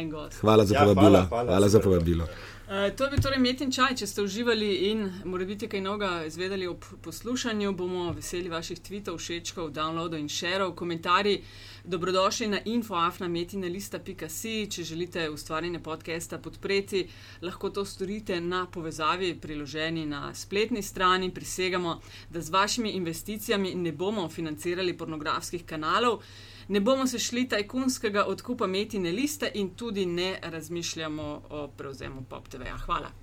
[0.00, 0.28] ja.
[0.40, 1.18] Hvala za povabilo.
[1.18, 2.28] Ja, hvala, hvala, hvala za povabilo.
[2.68, 3.94] Uh, to je bil torej Metin Čaj.
[3.96, 9.70] Če ste uživali in morate kaj novega izvedeli ob poslušanju, bomo veseli vaših tweetov, všečkov,
[9.72, 11.40] downloadov in šerov, komentarji.
[11.88, 14.66] Dobrodošli na infoafnametina.si.
[14.68, 17.08] Če želite ustvarjanje podcasta podpreti,
[17.40, 21.32] lahko to storite na povezavi, priloženi na spletni strani.
[21.32, 26.20] Prisegamo, da z vašimi investicijami ne bomo financirali pornografskih kanalov,
[26.68, 32.60] ne bomo se šli tajkunskega odkupa metine liste in tudi ne razmišljamo o prevzemu PopTV.
[32.60, 32.78] -ja.
[32.86, 33.18] Hvala.